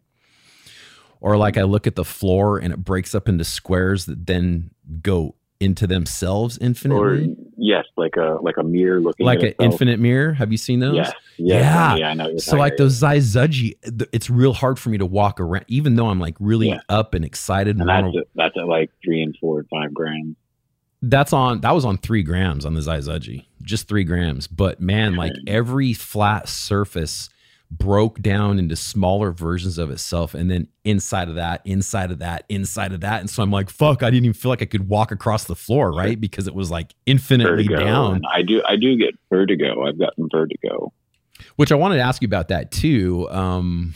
[1.20, 4.70] Or like I look at the floor and it breaks up into squares that then
[5.02, 9.98] go into themselves Or infinitely, yes, like a like a mirror looking like an infinite
[9.98, 10.32] mirror.
[10.32, 10.94] Have you seen those?
[10.94, 11.56] Yes, Yeah.
[11.56, 12.36] yes, yeah, I know.
[12.38, 13.72] So like those Zaizuji,
[14.12, 16.78] it's real hard for me to walk around, even though I'm like really Yeah.
[16.88, 17.76] up and excited.
[17.78, 20.36] And that's at, that's at like three and four and five grams.
[21.02, 24.46] that's on that was on three grams on the Zaizuji, just three grams.
[24.46, 27.30] But man, like every flat surface
[27.70, 32.44] broke down into smaller versions of itself, and then inside of that, inside of that,
[32.48, 34.88] inside of that, and so I'm like, fuck, I didn't even feel like I could
[34.88, 36.18] walk across the floor, right?
[36.20, 37.78] Because it was like infinitely Vertigo.
[37.78, 38.16] down.
[38.16, 39.86] And I do I do get vertigo.
[39.86, 40.92] I've gotten vertigo.
[41.56, 43.28] Which I wanted to ask you about that too.
[43.30, 43.94] Um,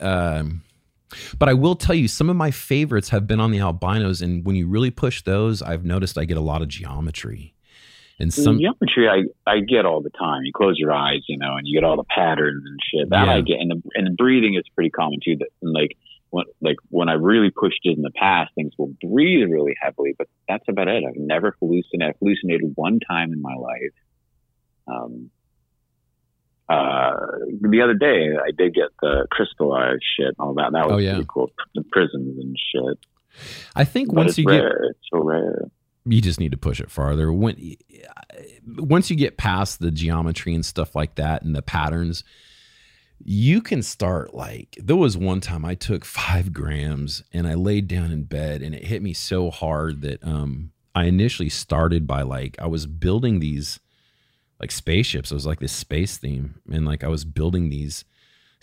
[0.00, 0.62] um,
[1.38, 4.44] but I will tell you, some of my favorites have been on the albinos, and
[4.44, 7.54] when you really push those, I've noticed I get a lot of geometry.
[8.22, 10.44] And some, geometry I, I get all the time.
[10.44, 13.10] You close your eyes, you know, and you get all the patterns and shit.
[13.10, 13.34] That Yeah.
[13.34, 15.36] I get, and the, and the breathing is pretty common too.
[15.38, 15.96] That and like
[16.30, 20.14] when like when I really pushed it in the past, things will breathe really heavily,
[20.16, 21.02] but that's about it.
[21.06, 22.14] I've never hallucinated.
[22.14, 23.94] I've hallucinated one time in my life.
[24.86, 25.30] Um.
[26.68, 27.12] Uh,
[27.60, 30.72] the other day I did get the crystallized shit and all that.
[30.72, 31.14] That was Oh, yeah.
[31.14, 31.50] pretty cool.
[31.74, 32.98] The prisms and shit.
[33.76, 34.84] I think But once you get rare.
[34.90, 35.64] It's so rare.
[36.04, 37.32] You just need to push it farther.
[37.32, 37.76] When
[38.66, 42.24] once you get past the geometry and stuff like that and the patterns
[43.24, 47.86] you can start like there was one time i took five grams and i laid
[47.86, 52.22] down in bed and it hit me so hard that um i initially started by
[52.22, 53.78] like i was building these
[54.62, 55.32] like spaceships.
[55.32, 58.04] It was like this space theme and like i was building these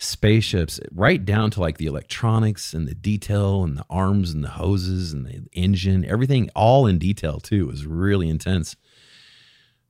[0.02, 4.48] spaceships right down to like the electronics and the detail and the arms and the
[4.48, 8.76] hoses and the engine everything all in detail too it was really intense.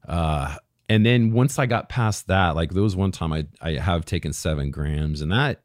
[0.07, 0.57] Uh
[0.89, 4.05] and then once i got past that like there was one time i i have
[4.05, 5.63] taken seven grams and that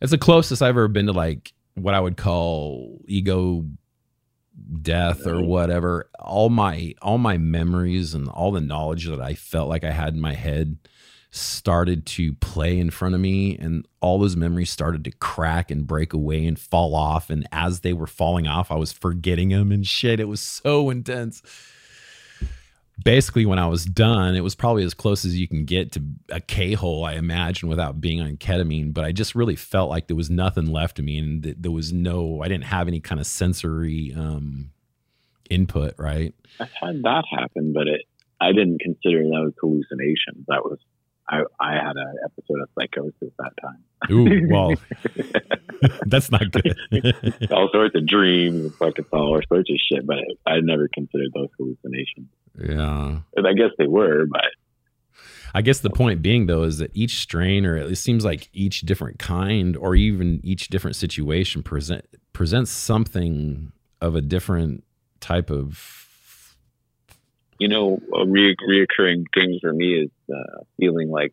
[0.00, 3.64] it's the closest i've ever been to like what i would call ego
[4.82, 6.08] death or whatever.
[6.18, 10.14] All my all my memories and all the knowledge that i felt like i had
[10.14, 10.78] in my head
[11.36, 15.86] started to play in front of me and all those memories started to crack and
[15.86, 17.30] break away and fall off.
[17.30, 20.20] And as they were falling off i was forgetting them and shit.
[20.20, 21.42] It was so intense.
[23.04, 26.02] Basically when i was done it was probably as close as you can get to
[26.30, 30.16] a k-hole i imagine without being on ketamine but i just really felt like there
[30.16, 33.20] was nothing left of me and th- there was no i didn't have any kind
[33.20, 34.70] of sensory um
[35.50, 36.34] input right?
[36.60, 38.02] I've had that happen, but it
[38.40, 40.44] I didn't consider those hallucinations.
[40.48, 40.78] That was
[41.28, 43.84] I I had an episode of psychosis that time.
[44.10, 44.74] ooh well
[46.06, 46.76] that's not good
[47.50, 51.48] all sorts of dreams and fucking all sorts of shit, but I never considered those
[51.58, 52.28] hallucinations.
[52.58, 54.46] yeah And I guess they were, but
[55.54, 58.82] I guess the point being though is that each strain, or it seems like each
[58.82, 62.04] different kind, or even each different situation present
[62.34, 63.72] presents something
[64.02, 64.84] of a different
[65.20, 66.05] type of.
[67.58, 71.32] You know, a re- reoccurring thing for me is uh, feeling like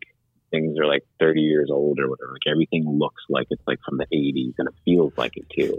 [0.50, 2.32] things are like 30 years old or whatever.
[2.32, 5.78] Like everything looks like it's like from the 80s and it feels like it too.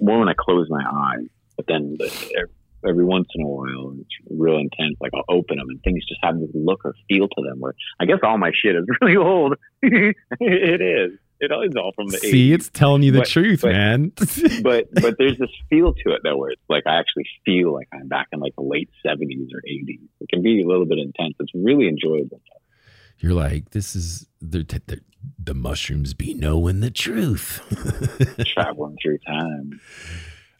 [0.00, 2.06] More when I close my eyes, but then the,
[2.36, 2.54] every,
[2.86, 4.96] every once in a while, it's real intense.
[5.00, 7.74] Like I'll open them and things just have this look or feel to them where
[7.98, 9.54] I guess all my shit is really old.
[9.82, 11.18] it is.
[11.40, 12.30] It is all from the 80s.
[12.30, 14.12] See, it's telling you the But- truth, but- man.
[14.62, 17.88] but but there's this feel to it though where it's like I actually feel like
[17.92, 20.00] I'm back in like the late seventies or eighties.
[20.20, 21.34] It can be a little bit intense.
[21.40, 22.40] It's really enjoyable.
[23.20, 25.00] You're like, this is the the,
[25.42, 27.60] the mushrooms be knowing the truth.
[28.46, 29.80] Traveling through time.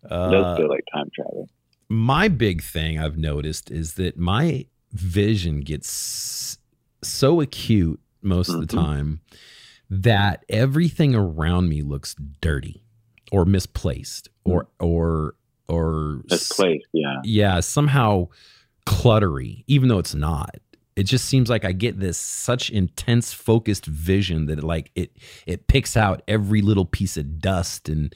[0.05, 1.49] uh, It Uh, does feel like time travel.
[1.89, 6.59] my big thing I've noticed is that my vision gets
[7.03, 8.81] so acute most of the Mhm.
[8.85, 9.21] time
[9.91, 12.85] that everything around me looks dirty
[13.33, 15.35] or misplaced or or
[15.69, 17.17] or This place, yeah.
[17.25, 18.29] yeah, somehow
[18.87, 20.57] cluttery, even though it's not.
[20.97, 25.13] It just seems like I get this such intense focused vision that it like it
[25.47, 28.15] it picks out every little piece of dust and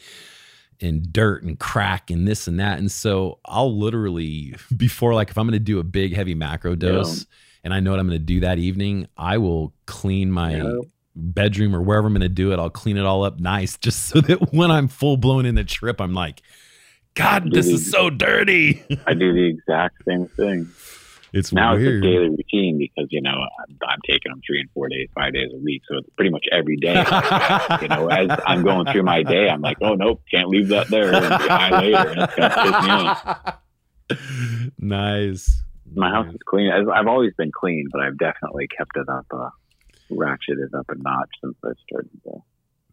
[0.80, 2.78] and dirt and crack and this and that.
[2.78, 7.24] And so I'll literally before like if I'm gonna do a big heavy macro dose
[7.62, 10.80] and I know what I'm gonna do that evening, I will clean my Yeah.
[11.14, 14.20] Bedroom or wherever I'm gonna do it, I'll clean it all up nice just so
[14.22, 16.42] that when I'm full blown in the trip, I'm like,
[17.14, 18.82] God, this is so dirty.
[19.06, 20.68] I do the exact same thing.
[21.34, 22.04] It's Now weird.
[22.04, 25.08] it's a daily routine because you know I'm, I'm taking them three and four days,
[25.14, 26.92] five days a week, so it's pretty much every day.
[27.80, 30.88] you know, as I'm going through my day, I'm like, oh nope, can't leave that
[30.88, 31.08] there.
[31.08, 34.72] It'll be high later, and it's gonna piss me off.
[34.78, 35.62] nice.
[35.94, 36.70] My house is clean.
[36.70, 39.50] I've always been clean, but I've definitely kept it up, uh,
[40.16, 42.10] ratcheted up a notch since I started.
[42.24, 42.42] To,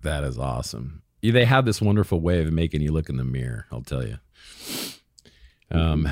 [0.02, 1.02] That is awesome.
[1.22, 3.66] They have this wonderful way of making you look in the mirror.
[3.72, 4.18] I'll tell you.
[5.72, 6.08] Um,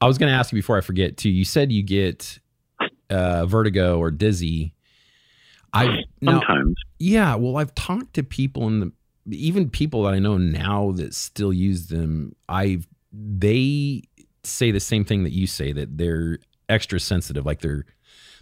[0.00, 1.28] I was going to ask you before I forget too.
[1.28, 2.38] You said you get
[3.10, 4.74] uh, vertigo or dizzy.
[5.72, 6.74] I now, Sometimes.
[6.98, 7.34] yeah.
[7.36, 8.92] Well, I've talked to people in the
[9.46, 12.34] even people that I know now that still use them.
[12.48, 14.02] I've they
[14.42, 16.38] say the same thing that you say that they're
[16.68, 17.84] extra sensitive, like their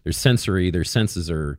[0.05, 1.59] their sensory, their senses are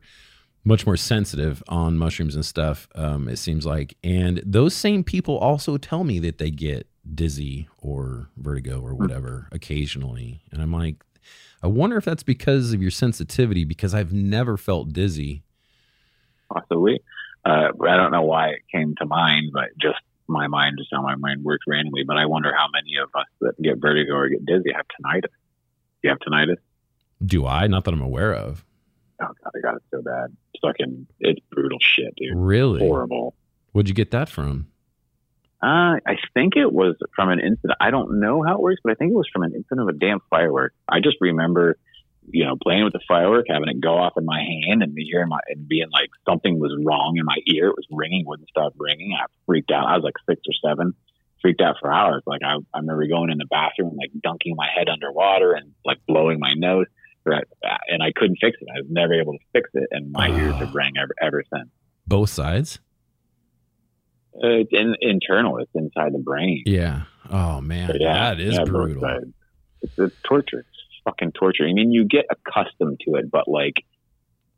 [0.64, 2.86] much more sensitive on mushrooms and stuff.
[2.94, 7.68] Um, it seems like, and those same people also tell me that they get dizzy
[7.78, 10.96] or vertigo or whatever occasionally, and I'm like,
[11.62, 15.42] I wonder if that's because of your sensitivity because I've never felt dizzy.
[16.52, 17.02] possibly.
[17.44, 21.02] Uh, I don't know why it came to mind, but just my mind, just how
[21.02, 22.04] my mind works randomly.
[22.06, 25.22] But I wonder how many of us that get vertigo or get dizzy have tinnitus.
[25.22, 25.28] Do
[26.04, 26.56] you have tinnitus?
[27.24, 27.66] Do I?
[27.66, 28.64] Not that I'm aware of.
[29.22, 30.34] Oh god, I got it so bad.
[30.62, 32.36] Fucking, it's brutal shit, dude.
[32.36, 32.80] Really?
[32.80, 33.34] Horrible.
[33.72, 34.66] Where'd you get that from?
[35.62, 37.76] Uh, I think it was from an incident.
[37.80, 39.94] I don't know how it works, but I think it was from an incident of
[39.94, 40.72] a damn firework.
[40.88, 41.76] I just remember,
[42.30, 45.04] you know, playing with the firework, having it go off in my hand, and me
[45.04, 47.68] hearing my and being like something was wrong in my ear.
[47.68, 49.12] It was ringing, wouldn't stop ringing.
[49.12, 49.86] I freaked out.
[49.86, 50.94] I was like six or seven,
[51.42, 52.22] freaked out for hours.
[52.26, 55.72] Like I, I remember going in the bathroom, and, like dunking my head underwater and
[55.84, 56.86] like blowing my nose,
[57.30, 57.44] Right.
[57.88, 58.68] and I couldn't fix it.
[58.74, 61.68] I was never able to fix it, and my ears have rang ever ever since.
[62.06, 62.80] Both sides?
[64.34, 65.58] Uh, it's in, internal.
[65.58, 66.62] It's inside the brain.
[66.66, 67.02] Yeah.
[67.30, 69.04] Oh man, yeah, that is yeah, brutal.
[69.82, 70.60] It's, it's torture.
[70.60, 71.64] It's fucking torture.
[71.64, 73.84] I mean, you get accustomed to it, but like,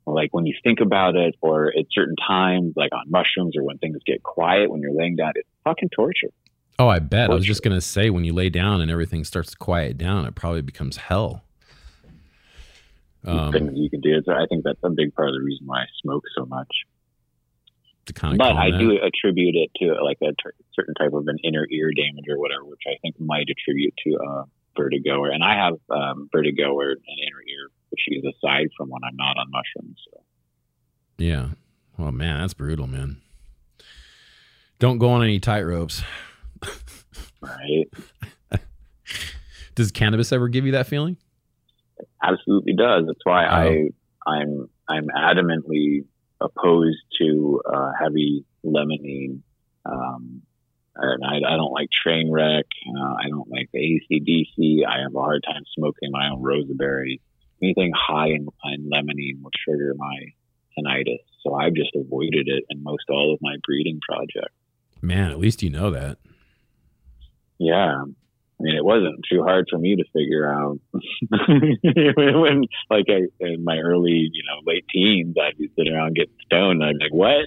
[0.07, 3.79] like when you think about it, or at certain times, like on mushrooms, or when
[3.79, 6.31] things get quiet when you're laying down, it's fucking torture.
[6.79, 7.31] Oh, I bet.
[7.31, 10.25] I was just gonna say when you lay down and everything starts to quiet down,
[10.25, 11.45] it probably becomes hell.
[13.25, 14.21] Um, things you can do.
[14.25, 16.69] So I think that's a big part of the reason why I smoke so much.
[18.15, 20.35] kind of But I do attribute it to like a
[20.75, 24.19] certain type of an inner ear damage or whatever, which I think might attribute to
[24.19, 24.45] uh,
[24.77, 25.19] vertigo.
[25.19, 29.17] Or, and I have um, vertigo or an inner ear issues aside from when I'm
[29.17, 30.01] not on mushrooms.
[30.11, 30.23] So.
[31.19, 31.49] Yeah.
[31.97, 33.21] Well, man, that's brutal, man.
[34.79, 36.03] Don't go on any tight ropes.
[37.41, 37.89] Right.
[39.75, 41.17] Does cannabis ever give you that feeling?
[42.23, 43.05] Absolutely does.
[43.07, 43.51] That's why Oh.
[43.51, 43.89] I
[44.27, 46.05] I'm I'm adamantly
[46.41, 49.41] opposed to uh, heavy limonene.
[49.85, 50.43] Um,
[50.95, 52.67] and I, I don't like train wreck.
[52.87, 54.87] Uh, I don't like the ACDC.
[54.87, 57.21] I have a hard time smoking my own roseberry.
[57.63, 60.27] Anything high in, in limonene will trigger my
[60.77, 61.19] tinnitus.
[61.43, 64.55] So I've just avoided it in most all of my breeding projects.
[65.01, 66.19] Man, at least you know that.
[67.59, 68.03] Yeah.
[68.05, 70.79] I mean, it wasn't too hard for me to figure out
[71.31, 76.35] when, like, I, in my early, you know, late teens, I'd be sitting around getting
[76.47, 76.83] stoned.
[76.83, 77.47] I'd be like, what?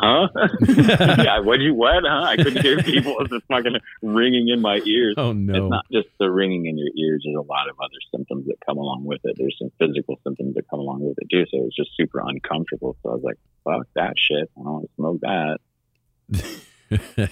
[0.00, 0.28] Huh?
[0.68, 2.04] yeah, what'd you, what?
[2.06, 2.22] Huh?
[2.22, 3.12] I couldn't hear people.
[3.12, 5.14] It was just fucking ringing in my ears.
[5.16, 5.54] Oh no.
[5.54, 7.22] It's not just the ringing in your ears.
[7.24, 9.34] There's a lot of other symptoms that come along with it.
[9.36, 11.46] There's some physical symptoms that come along with it too.
[11.50, 12.96] So it was just super uncomfortable.
[13.02, 14.48] So I was like, fuck that shit.
[14.56, 15.58] I don't want to smoke that.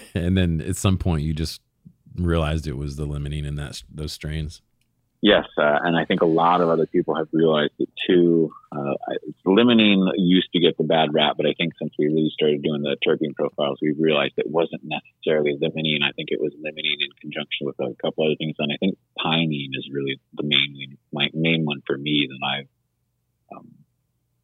[0.15, 1.61] and then at some point you just
[2.17, 4.63] realized it was the limonene in that those strains.
[5.23, 8.53] Yes, uh, and I think a lot of other people have realized it too.
[8.71, 8.95] Uh,
[9.47, 12.83] limonene used to get the bad rap, but I think since we really started doing
[12.83, 16.05] the terpene profiles, we've realized it wasn't necessarily limonene.
[16.05, 18.99] I think it was limonene in conjunction with a couple other things, and I think
[19.19, 23.69] pinene is really the main my main one for me that I've um,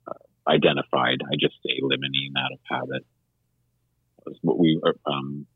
[0.08, 1.20] uh, identified.
[1.22, 3.04] I just say limonene out of habit.
[4.40, 5.46] What we um,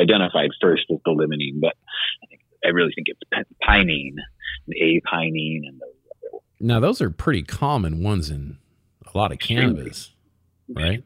[0.00, 1.74] identified first as the limonene, but
[2.22, 4.16] I think I really think it's pi- pinene,
[4.66, 6.44] and apinene, and those other ones.
[6.60, 8.58] Now those are pretty common ones in
[9.04, 10.12] a lot of cannabis,
[10.68, 11.02] right?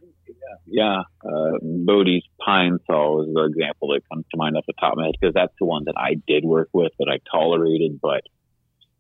[0.67, 4.93] Yeah, uh, Bodhi's pine sol is the example that comes to mind off the top
[4.93, 8.01] of my head because that's the one that I did work with that I tolerated.
[8.01, 8.23] But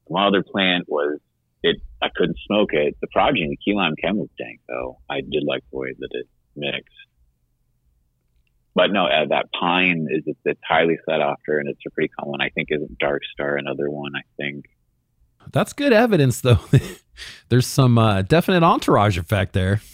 [0.08, 1.20] my other plant was
[1.62, 1.76] it.
[2.02, 2.96] I couldn't smoke it.
[3.00, 4.98] The progeny, the key lime chem was dank though.
[5.08, 6.26] I did like the way that it
[6.56, 6.94] mixed.
[8.74, 12.08] But no, uh, that pine is it's, it's highly sought after and it's a pretty
[12.08, 12.32] common.
[12.32, 12.40] one.
[12.40, 14.12] I think is Dark Star another one.
[14.14, 14.66] I think.
[15.52, 16.60] That's good evidence, though.
[17.48, 19.80] There's some uh, definite entourage effect there.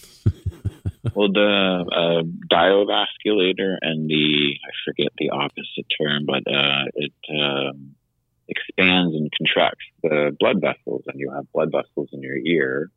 [1.15, 2.23] Well, the uh,
[2.53, 7.95] diovasculator and the I forget the opposite term, but uh, it um,
[8.49, 12.91] expands and contracts the blood vessels, and you have blood vessels in your ear.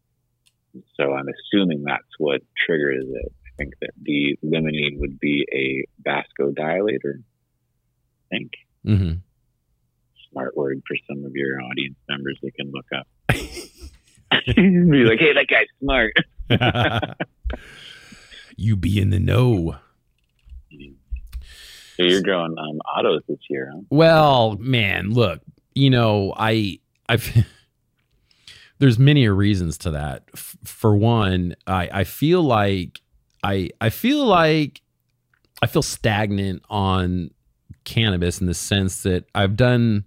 [0.95, 3.34] So I'm assuming that's what triggers it.
[3.60, 7.24] Think that the limonene would be a vasodilator.
[8.32, 8.51] I think
[8.84, 9.14] hmm
[10.32, 13.07] smart word for some of your audience members they can look up.
[14.55, 16.14] be like, hey, that guy's smart.
[18.57, 19.76] you be in the know.
[21.97, 23.82] So you're growing um, autos this year, huh?
[23.89, 25.41] Well, man, look,
[25.74, 26.80] you know, I
[27.10, 27.45] I've
[28.80, 30.24] there's many reasons to that.
[30.34, 33.01] F- for one, I I feel like
[33.43, 34.81] I I feel like
[35.61, 37.31] I feel stagnant on
[37.83, 40.05] cannabis in the sense that I've done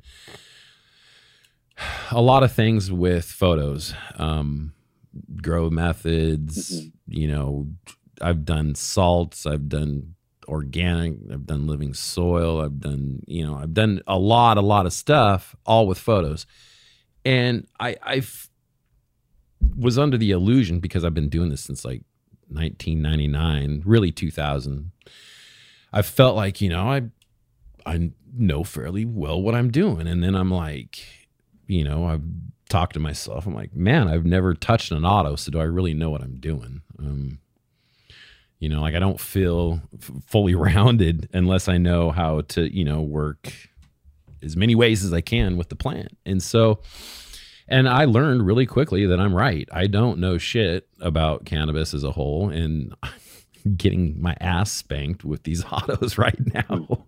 [2.11, 4.73] a lot of things with photos, um,
[5.43, 6.73] grow methods.
[6.81, 6.93] Mhm.
[7.09, 7.69] You know,
[8.21, 9.47] I've done salts.
[9.47, 10.15] I've done
[10.49, 11.15] organic.
[11.33, 12.61] I've done living soil.
[12.61, 16.47] I've done you know I've done a lot, a lot of stuff, all with photos.
[17.25, 18.23] And I I
[19.77, 22.03] was under the illusion because I've been doing this since like
[22.55, 24.91] 1999, really 2000.
[25.93, 27.03] I felt like you know I
[27.85, 31.05] I know fairly well what I'm doing, and then I'm like,
[31.67, 32.23] you know, I've
[32.69, 33.47] talked to myself.
[33.47, 36.37] I'm like, man, I've never touched an auto, so do I really know what I'm
[36.37, 36.83] doing?
[36.99, 37.39] Um,
[38.59, 42.85] you know, like I don't feel f- fully rounded unless I know how to, you
[42.85, 43.53] know, work
[44.43, 46.17] as many ways as I can with the plant.
[46.25, 46.81] And so,
[47.73, 49.67] and I learned really quickly that I'm right.
[49.73, 55.25] I don't know shit about cannabis as a whole, and I'm getting my ass spanked
[55.25, 57.07] with these autos right now.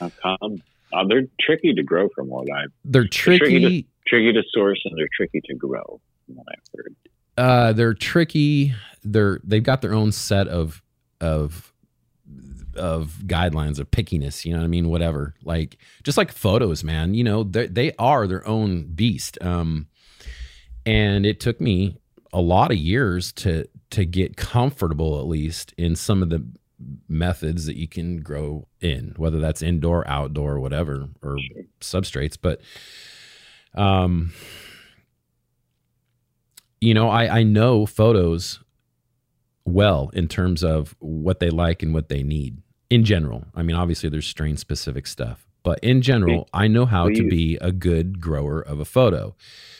[0.00, 0.62] How come?
[0.92, 3.86] Uh, they're tricky to grow from what I've they're tricky tricky.
[4.06, 6.96] tricky to source and they're tricky to grow from what I've heard.
[7.36, 8.72] Uh, they're tricky.
[9.02, 10.84] They're they've got their own set of
[11.20, 11.73] of
[12.76, 14.44] of guidelines of pickiness.
[14.44, 14.88] You know what I mean?
[14.88, 15.34] Whatever.
[15.42, 17.14] Like just like photos, man.
[17.14, 19.38] You know they are their own beast.
[19.42, 19.88] Um,
[20.86, 21.96] and it took me
[22.32, 26.44] a lot of years to to get comfortable at least in some of the
[27.08, 31.36] methods that you can grow in whether that's indoor outdoor whatever or
[31.80, 32.60] substrates but
[33.74, 34.32] um
[36.80, 38.60] you know i i know photos
[39.64, 42.60] well in terms of what they like and what they need
[42.90, 47.08] in general i mean obviously there's strain specific stuff but in general i know how
[47.08, 49.34] to be a good grower of a photo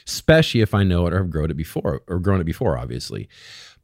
[0.06, 3.28] especially if i know it or have grown it before or grown it before obviously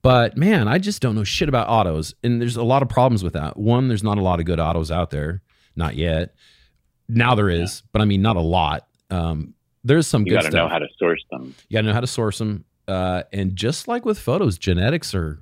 [0.02, 3.22] but man i just don't know shit about autos and there's a lot of problems
[3.22, 5.42] with that one there's not a lot of good autos out there
[5.76, 6.34] not yet
[7.08, 9.54] now there is but i mean not a lot um
[9.84, 10.30] there's some good.
[10.30, 11.54] You good got to stuff know how to source them.
[11.68, 12.64] you got to know how to source them.
[12.86, 15.40] Uh, and just like with photos, genetics are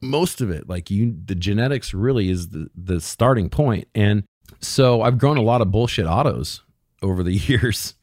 [0.00, 0.68] most of it.
[0.68, 3.50] Like you, the genetics really is the the starting.
[3.94, 4.24] And
[4.60, 6.62] so I've grown a lot of bullshit autos
[7.02, 7.94] over the years,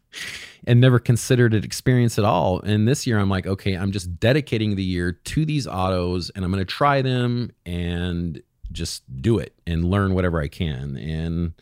[0.66, 2.60] and never considered it experience at all.
[2.62, 6.44] And this year, I'm like, okay, I'm just dedicating the year to these autos, and
[6.44, 8.41] I'm going to try them and
[8.72, 10.98] just do it and learn whatever I can.
[10.98, 11.54] And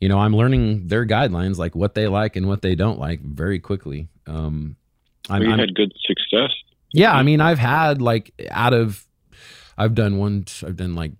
[0.00, 3.20] you know, I'm learning their guidelines, like what they like and what they don't like,
[3.20, 4.08] very quickly.
[4.26, 4.76] Um,
[5.28, 6.52] I'm, had good success.
[6.92, 9.06] yeah, I mean, I've had like out of,
[9.78, 11.12] I've done one, I've done like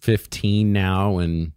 [0.00, 1.52] 15 now, and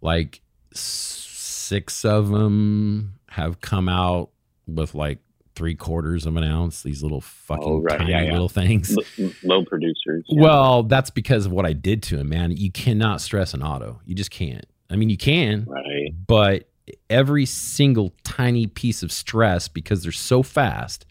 [0.00, 0.40] like
[0.72, 4.30] six of them have come out
[4.66, 5.18] with like
[5.54, 7.98] three quarters of an ounce, these little fucking Oh, right.
[7.98, 8.32] tiny Yeah, yeah.
[8.32, 8.96] little things.
[9.18, 10.24] L- low producers.
[10.28, 10.42] yeah.
[10.42, 12.52] Well, that's because of what I did to him, man.
[12.56, 14.00] You cannot stress an auto.
[14.04, 14.66] You just can't.
[14.90, 16.10] I mean, you can, right.
[16.26, 16.68] but
[17.10, 21.04] every single tiny piece of stress because they're so fast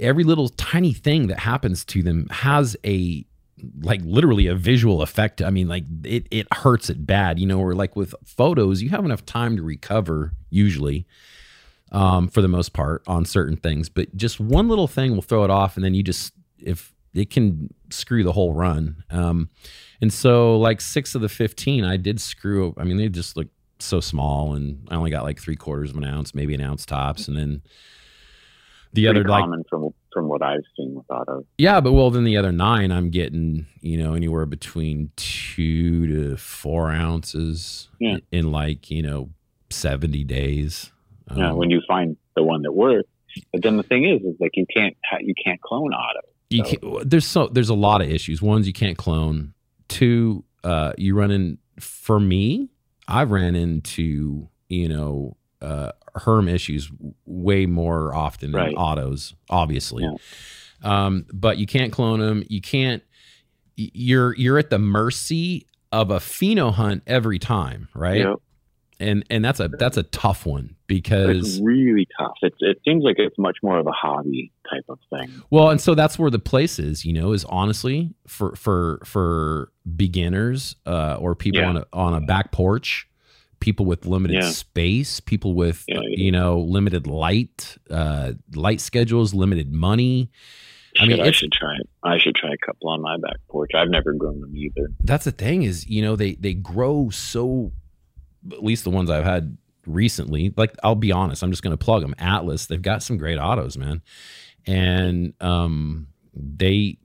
[0.00, 3.24] every little tiny thing that happens to them has a
[3.80, 5.40] like literally a visual effect.
[5.42, 8.90] I mean like it it hurts it bad you know or like with photos you
[8.90, 11.06] have enough time to recover usually
[11.92, 13.88] um for the most part on certain things.
[13.88, 17.30] But just one little thing will throw it off and then you just if it
[17.30, 19.02] can screw the whole run.
[19.10, 19.48] Um
[20.00, 23.48] and so like six of the 15 i did screw i mean they just look
[23.78, 26.86] so small and i only got like three quarters of an ounce maybe an ounce
[26.86, 27.62] tops and then
[28.96, 31.44] the other like from from what I've seen with autos.
[31.58, 36.36] yeah, but well, then the other nine, I'm getting you know anywhere between two to
[36.36, 38.16] four ounces Yeah.
[38.32, 39.30] in, like you know
[39.70, 40.90] seventy days.
[41.36, 43.08] Yeah, Um, when you find the one that works.
[43.52, 46.20] But then the thing is, is like you can't you can't clone auto.
[46.50, 48.40] you can't, there's so there's a lot of issues.
[48.40, 49.52] One's you can't clone.
[49.88, 51.58] Two, uh, you run in.
[51.78, 52.70] For me,
[53.06, 56.90] I've ran into you know uh, herm issues
[57.24, 60.04] way more often than autos, obviously.
[60.04, 60.16] Yeah.
[60.82, 62.44] Um, but you can't clone them.
[62.48, 63.02] You can't.
[63.76, 68.22] You're you're at the mercy of a pheno hunt every time, right?
[68.22, 68.40] Know,
[68.98, 72.34] And and that's a that's a tough one because it's really tough.
[72.42, 75.42] It's, it seems like it's much more of a hobby type of thing.
[75.50, 79.72] Well, and so that's where the place is, you know, is honestly for for for
[79.96, 81.68] beginners uh, or people Yeah.
[81.68, 83.08] on a on a back porch,
[83.66, 84.50] people with limited Yeah.
[84.50, 86.24] space, people with Yeah, yeah.
[86.24, 90.30] you know limited light, uh, light schedules, limited money.
[91.00, 91.88] I mean, I should try it.
[92.02, 93.72] I should try a couple on my back porch.
[93.74, 94.86] I've never grown them either.
[95.04, 97.72] that's the thing is you know they they grow so
[98.52, 99.56] at least the ones i've had
[99.86, 103.16] recently like i'll be honest i'm just going to plug them atlas they've got some
[103.18, 104.00] great autos man
[104.66, 106.96] and um they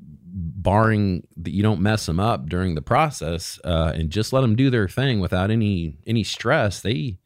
[0.44, 4.56] barring that you don't mess them up during the process uh and just let them
[4.56, 7.18] do their thing without any any stress they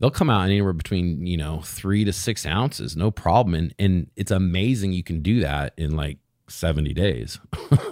[0.00, 3.54] they'll come out anywhere between you know three to six ounces no problem.
[3.54, 6.18] And and it's amazing you can do that in like
[6.48, 7.38] 70 days.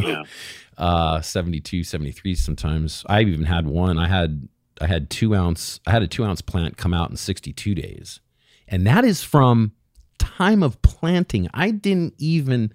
[0.01, 0.25] Yeah.
[0.79, 3.05] uh 72 73 sometimes.
[3.09, 3.99] I've even had one.
[3.99, 4.49] I had
[4.81, 8.21] i had two ounce i had a two ounce plant come out in 62 days.
[8.67, 9.73] And that is from
[10.19, 11.49] time of planting.
[11.55, 12.73] I didn't even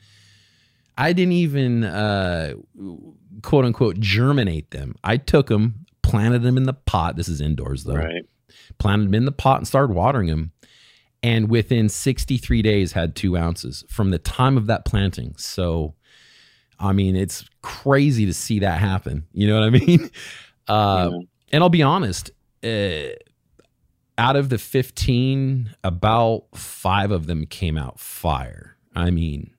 [0.98, 2.54] i didn't even uh
[3.42, 4.96] quote unquote germinate them.
[5.04, 7.16] I took them planted them in the pot.
[7.16, 7.96] This is indoors though.
[7.96, 8.24] Right.
[8.78, 10.52] planted them in the pot and started watering them
[11.24, 15.34] and within 63 days had two ounces from the time of that planting.
[15.38, 15.96] So
[16.80, 19.26] i mean it's crazy to see that happen.
[19.34, 20.10] You know what i mean?
[20.68, 21.20] Uh, Yeah.
[21.54, 22.32] and i'll be honest
[22.64, 23.10] uh,
[24.18, 28.78] out of the 15 about five of them came out fire.
[28.96, 29.53] I mean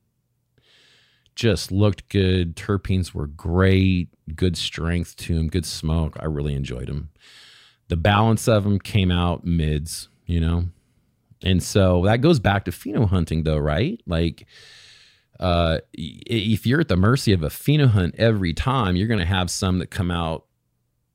[1.35, 6.89] just looked good terpenes were great good strength to them good smoke i really enjoyed
[6.89, 7.11] them
[7.89, 10.65] the balance of them came out mids, you know?
[11.43, 14.01] And so that goes back to pheno hunting though, right?
[14.07, 14.47] Like
[15.41, 19.27] uh if you're at the mercy of a pheno hunt every time, you're going to
[19.27, 20.47] have some that come out,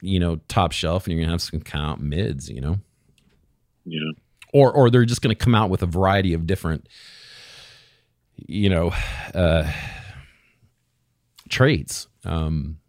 [0.01, 2.77] you know, top shelf and you're going to have some come out mids, you know?
[3.85, 4.11] Yeah.
[4.53, 6.87] Or or they're just going to come out with a variety of different
[8.47, 8.91] you know,
[9.33, 9.69] uh
[11.49, 12.07] traits.
[12.23, 12.79] Um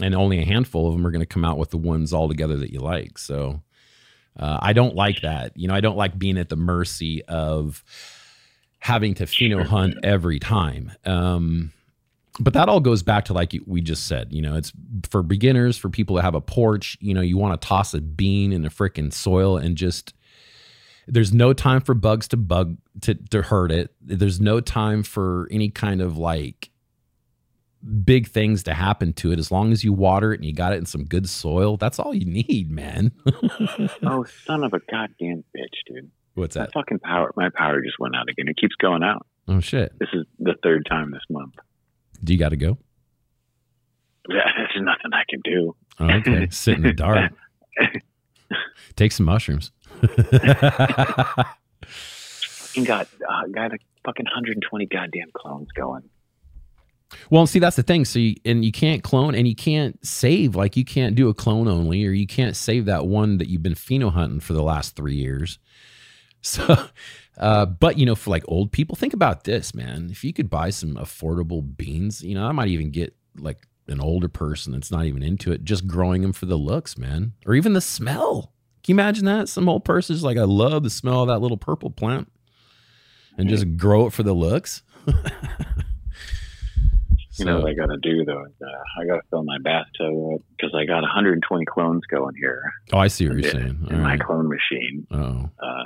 [0.00, 2.28] and only a handful of them are going to come out with the ones all
[2.28, 3.18] together that you like.
[3.18, 3.62] So
[4.38, 5.56] uh, I don't like that.
[5.56, 7.84] You know, I don't like being at the mercy of
[8.78, 10.92] having to pheno hunt every time.
[11.04, 11.72] Um,
[12.40, 14.32] but that all goes back to like we just said.
[14.32, 14.72] You know, it's
[15.10, 16.96] for beginners, for people that have a porch.
[17.00, 20.14] You know, you want to toss a bean in the freaking soil and just.
[21.08, 23.92] There's no time for bugs to bug to to hurt it.
[24.00, 26.70] There's no time for any kind of like
[28.04, 30.72] big things to happen to it as long as you water it and you got
[30.72, 33.10] it in some good soil that's all you need man
[34.04, 36.10] Oh, son of a goddamn bitch, dude.
[36.34, 37.32] what's My that fucking power.
[37.36, 38.46] My power just went out again.
[38.48, 39.26] It keeps going out.
[39.48, 41.54] oh shit This is the third time this month.
[42.22, 42.78] do you got to go
[44.28, 45.74] Yeah, There's nothing I can do.
[45.98, 47.32] oh, okay sit in the dark
[48.96, 49.72] take some mushrooms
[51.82, 56.02] Fucking got uh, got a fucking 120 goddamn clones going.
[57.30, 58.04] Well see that's the thing.
[58.04, 61.34] So you, and you can't clone and you can't save like you can't do a
[61.34, 64.62] clone only or you can't save that one that you've been pheno hunting for the
[64.62, 65.58] last three years.
[66.44, 66.88] So
[67.38, 70.08] uh, but you know for like old people think about this man.
[70.10, 74.00] If you could buy some affordable beans you know i might even get like an
[74.00, 77.54] older person that's not even into it just growing them for the looks man or
[77.54, 78.52] even the smell.
[78.82, 79.48] Can you imagine that?
[79.48, 82.28] Some old person's like i love the smell of that little purple plant
[83.38, 84.82] and just grow it for the looks
[87.38, 88.44] You know what I got to do though?
[88.44, 92.62] Is, uh, I got to fill my bathtub because I got 120 clones going here
[92.92, 94.20] oh i see what you're in, saying in All my right.
[94.20, 95.06] clone machine.
[95.10, 95.84] oh Uh,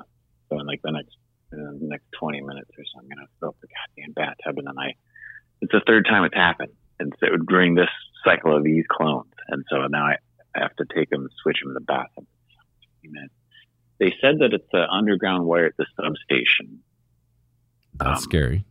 [0.48, 1.16] so in like the next
[1.52, 4.66] in the next 20 minutes or so, I'm gonna fill up the goddamn bathtub, and
[4.66, 4.94] then I.
[5.62, 7.88] It's the third time it's happened, and so during this
[8.24, 10.16] cycle of these clones, and so now I,
[10.54, 12.26] I have to take them, and switch them to the bathtub.
[13.04, 13.32] minutes.
[13.98, 16.80] They said that it's an underground wire at the substation.
[17.94, 18.64] that's Um, scary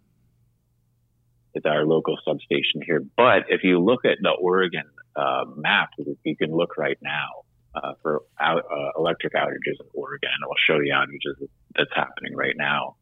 [1.55, 3.01] It's our local substation here.
[3.15, 4.83] But if you look at the Oregon
[5.15, 10.29] uh, map, you can look right now uh, for out, uh, electric outages in Oregon.
[10.43, 12.97] It will show you outages that's happening right now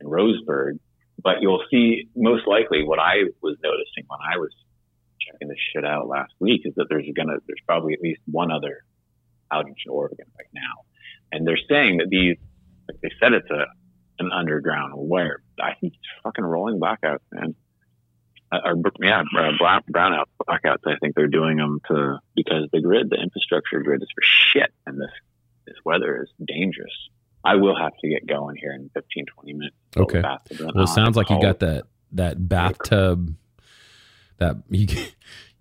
[0.00, 0.78] in Roseburg.
[1.22, 4.52] But you'll see most likely what I was noticing when I was
[5.20, 8.52] checking this shit out last week is that there's gonna there's probably at least one
[8.52, 8.84] other
[9.52, 10.84] outage in Oregon right now,
[11.32, 12.36] and they're saying that these
[12.88, 13.66] like they said it's a
[14.18, 15.42] an underground wire.
[15.60, 17.54] I think it's fucking rolling blackouts, man.
[18.52, 20.86] Uh, or yeah, uh, brown, brownout blackouts.
[20.86, 24.72] I think they're doing them to because the grid, the infrastructure grid, is for shit,
[24.86, 25.10] and this
[25.66, 26.92] this weather is dangerous.
[27.44, 29.76] I will have to get going here in 15, 20 minutes.
[29.96, 30.20] Okay.
[30.20, 33.34] Well, it sounds like you got that that bathtub.
[34.38, 34.86] That you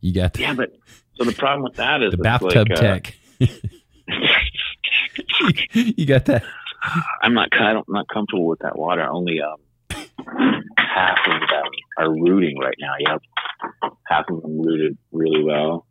[0.02, 0.74] you got the, Yeah, but
[1.16, 3.16] so the problem with that is the bathtub like, uh, tek.
[5.74, 6.44] you got that.
[7.22, 7.49] I'm not.
[7.53, 9.03] I don't, I'm not comfortable with that water.
[9.03, 9.57] Only um,
[10.78, 12.94] half of them are rooting right now.
[13.08, 15.86] Have half of them rooted really well,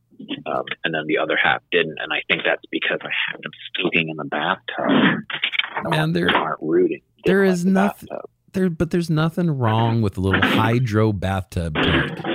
[0.47, 1.97] um, and then the other half didn't.
[2.01, 5.91] And I think that's because I have them soaking in the bathtub.
[5.91, 7.01] Man, there They aren't rooting.
[7.25, 8.31] They there is the nothing- bathtub.
[8.53, 12.19] there, but there's nothing wrong with a little hydro bathtub tek.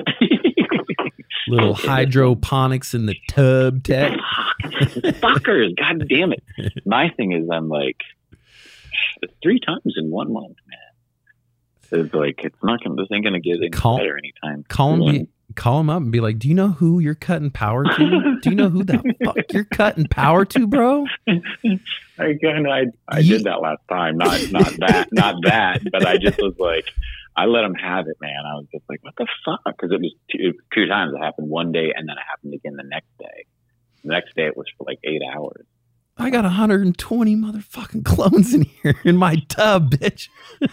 [1.47, 4.11] Little hydroponics in the tub tek.
[4.61, 6.43] Fuckers, god damn it.
[6.85, 7.97] My thing is I'm like
[9.41, 10.79] three times in one month, man.
[11.91, 14.63] It's like it's not gonna this ain't gonna get any Call- better anytime.
[14.69, 15.27] Call him, soon.
[15.55, 18.39] call him up and be like, "Do you know who you're cutting power to?
[18.41, 23.19] Do you know who the fuck you're cutting power to, bro?" I kind I, I
[23.19, 24.17] Ye- did that last time.
[24.17, 26.85] Not not that not that, but I just was like,
[27.35, 28.35] I let him have it, man.
[28.45, 29.61] I was just like, what the fuck?
[29.65, 31.13] Because it was two, two times.
[31.15, 33.45] It happened one day, and then it happened again the next day.
[34.03, 35.65] The next day it was for like eight hours.
[36.17, 40.27] I got 120 motherfucking clones in here in my tub, bitch.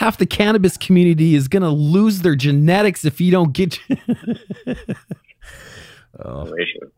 [0.00, 3.78] Half the cannabis community is gonna lose their genetics if you don't get.
[6.24, 6.46] oh.
[6.46, 6.88] The ratio.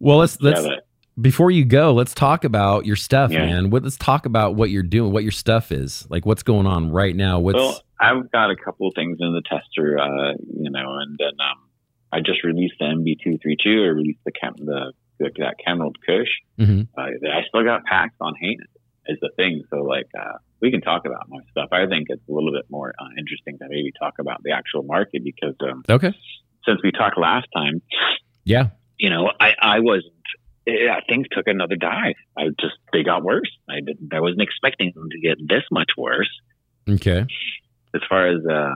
[0.00, 0.66] Well, let's let's
[1.20, 3.46] before you go, let's talk about your stuff, Yeah.
[3.46, 3.70] man.
[3.70, 6.90] What, let's talk about what you're doing, what your stuff is, like what's going on
[6.90, 7.38] right now.
[7.38, 11.16] What's well, I've got a couple of things in the tester, uh, you know, and
[11.20, 11.68] then um,
[12.10, 13.84] I just released the MB232.
[13.84, 16.30] I released the cam- the, the that Camelot Kush.
[16.58, 16.88] Mhm.
[16.98, 18.58] Uh, I still got packs on hand
[19.06, 19.62] is the thing.
[19.70, 21.68] So like, uh, we can talk about more stuff.
[21.72, 24.82] I think it's a little bit more uh, interesting to maybe talk about the actual
[24.82, 26.12] market because um, okay?
[26.66, 27.82] since we talked last time,
[28.44, 28.68] Yeah,
[28.98, 30.12] you know, I, I wasn't.
[30.66, 32.14] Yeah, things took another dive.
[32.38, 33.50] I just they got worse.
[33.68, 34.14] I didn't.
[34.14, 36.30] I wasn't expecting them to get this much worse
[36.88, 37.26] okay,
[37.94, 38.74] as far as uh,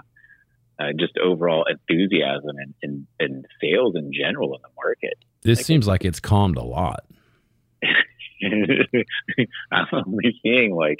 [0.78, 5.14] uh, just overall enthusiasm and, and, and sales in general in the market.
[5.42, 7.04] this Like- seems like it's calmed a lot.
[9.72, 10.98] I'm only seeing like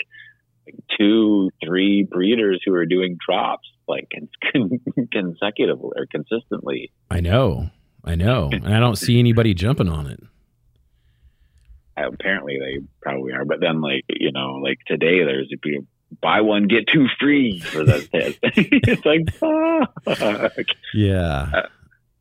[0.98, 4.08] two, three breeders who are doing drops like
[4.52, 4.80] con-
[5.12, 6.90] consecutively or consistently.
[7.10, 7.70] I know,
[8.04, 10.20] I know, and I don't see anybody jumping on it.
[11.96, 13.44] Uh, Apparently, they probably are.
[13.44, 15.86] But then, like you know, like today, there's if you
[16.22, 18.38] buy one get two free for that test.
[18.42, 20.66] it's like fuck.
[20.94, 21.66] Yeah,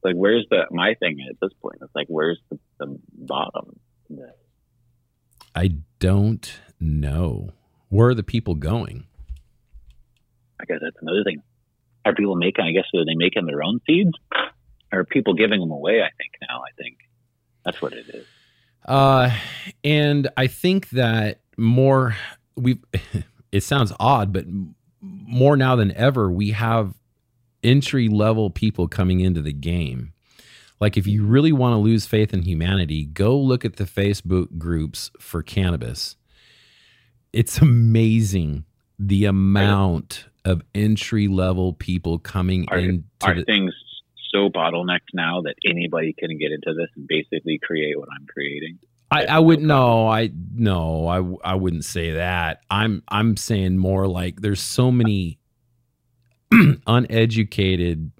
[0.03, 1.78] Like, where's the my thing at this point?
[1.82, 3.80] It's like, where's the, the bottom?
[5.56, 7.52] I don't know.
[7.89, 9.05] Where are the people going?
[10.59, 11.41] I guess that's another thing.
[12.05, 12.65] Are people making?
[12.65, 14.11] I guess are they making their own seeds?
[14.91, 16.01] Or are people giving them away?
[16.01, 16.61] I think now.
[16.61, 16.97] I think
[17.65, 18.26] that's what it is.
[18.85, 19.31] Uh,
[19.84, 22.15] and I think that more
[22.55, 22.80] we.
[23.49, 24.45] It sounds odd, but
[25.01, 26.93] more now than ever, we have
[27.64, 30.11] entry level people coming into the game.
[30.80, 34.57] Like, if you really want to lose faith in humanity, go look at the Facebook
[34.57, 36.18] groups for cannabis.
[37.38, 38.65] It's amazing
[38.97, 43.43] the amount of entry level people coming Are, into are the.
[43.43, 43.76] things
[44.31, 48.80] so bottlenecked now that anybody can get into this and basically create what I'm creating?
[49.11, 51.07] I, I would no, I no,
[51.43, 52.61] I I wouldn't say that.
[52.72, 55.38] I'm I'm saying more like there's so many
[56.88, 58.11] uneducated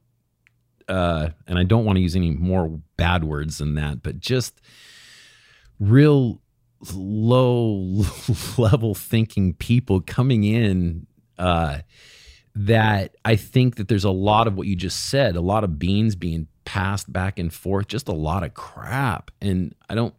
[0.88, 4.62] uh and I don't want to use any more bad words than that, but just
[5.80, 6.40] real
[6.94, 8.04] low
[8.58, 11.80] level thinking people coming in uh
[12.56, 15.78] that I think that there's a lot of what you just said, a lot of
[15.78, 19.30] beans being passed back and forth, just a lot of crap.
[19.42, 20.16] And I don't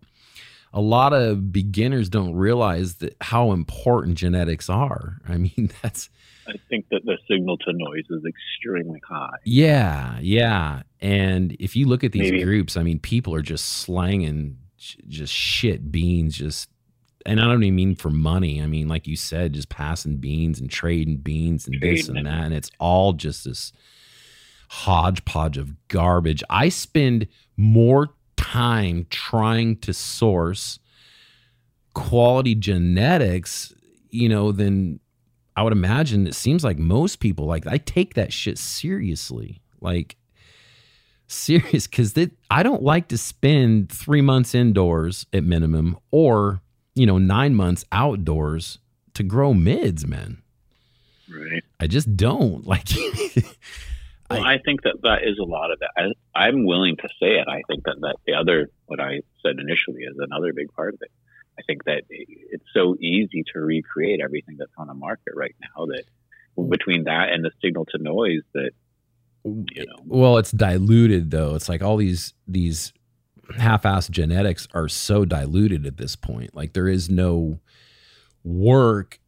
[0.73, 5.17] a lot of beginners don't realize that how important genetics are.
[5.29, 6.11] I mean, that's
[6.47, 9.37] I think that the signal to noise is extremely high.
[9.45, 10.83] yeah, yeah.
[11.01, 15.33] And if you look at these Maybe- groups, I mean, people are just slanging just
[15.33, 16.69] shit beans, just
[17.27, 18.63] and I don't even mean for money.
[18.63, 22.45] I mean, like you said, just passing beans and trading beans and this and that,
[22.45, 23.73] and it's all just this
[24.69, 26.43] hodgepodge of garbage.
[26.49, 27.27] I spend
[27.57, 30.79] more time trying to source
[31.95, 33.75] quality genetics,
[34.11, 35.01] you know, than
[35.57, 36.27] I would imagine.
[36.27, 40.17] It seems like most people like I take that shit seriously, like
[41.29, 42.15] serious, because
[42.51, 46.61] I don't like to spend three months indoors at minimum, or
[46.95, 48.79] you know, nine months outdoors
[49.15, 50.43] to grow mids, man.
[51.31, 51.63] Right.
[51.79, 52.89] I just don't like.
[54.31, 55.91] Well, I, think that that is a lot of that.
[55.97, 57.49] I, I'm willing to say it.
[57.49, 61.01] I think that, that the other, what I said initially, is another big part of
[61.01, 61.11] it.
[61.59, 65.87] I think that it's so easy to recreate everything that's on the market right now
[65.87, 66.05] that
[66.69, 68.73] between that and the signal to noise that
[69.55, 70.03] know.
[70.05, 71.55] Well it's diluted though.
[71.55, 72.93] It's like all these these
[73.57, 76.55] half-assed genetics are so diluted at this point.
[76.55, 77.61] Like there is no
[78.45, 79.19] work.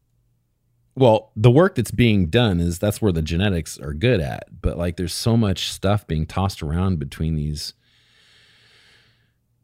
[0.94, 4.60] Well the work that's being done is that's where the genetics are good at.
[4.60, 7.74] But like there's so much stuff being tossed around between these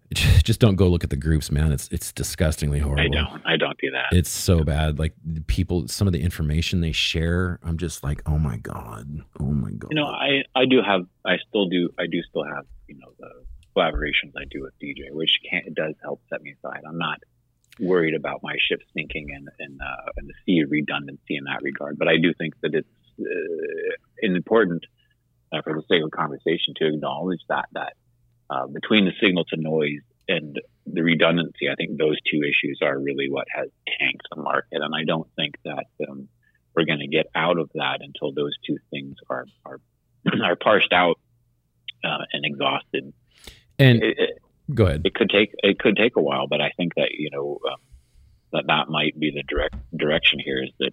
[0.44, 1.72] Just don't go look at the groups, man.
[1.72, 3.02] It's it's disgustingly horrible.
[3.02, 3.42] I don't.
[3.44, 4.16] I don't do that.
[4.16, 4.98] It's so bad.
[4.98, 5.14] Like
[5.46, 9.70] people, some of the information they share, I'm just like, oh my god, oh my
[9.72, 9.88] god.
[9.90, 11.06] You know, I I do have.
[11.24, 11.90] I still do.
[11.98, 12.66] I do still have.
[12.86, 13.30] You know, the
[13.76, 16.82] collaborations I do with DJ, which can it does help set me aside.
[16.88, 17.18] I'm not
[17.80, 21.98] worried about my ship sinking and and uh, and the sea redundancy in that regard.
[21.98, 22.88] But I do think that it's
[23.20, 24.84] uh, important
[25.52, 27.94] uh, for the sake of conversation to acknowledge that that
[28.50, 32.98] uh, between the signal to noise and the redundancy, I think those two issues are
[32.98, 33.68] really what has
[33.98, 34.80] tanked the market.
[34.82, 36.28] And I don't think that um,
[36.74, 39.80] we're going to get out of that until those two things are are,
[40.44, 41.18] are parsed out
[42.04, 43.12] uh, and exhausted.
[43.78, 44.42] And it, it,
[44.74, 45.02] go ahead.
[45.04, 47.80] It could take it could take a while, but I think that you know um,
[48.52, 50.90] that that might be the direct direction here is that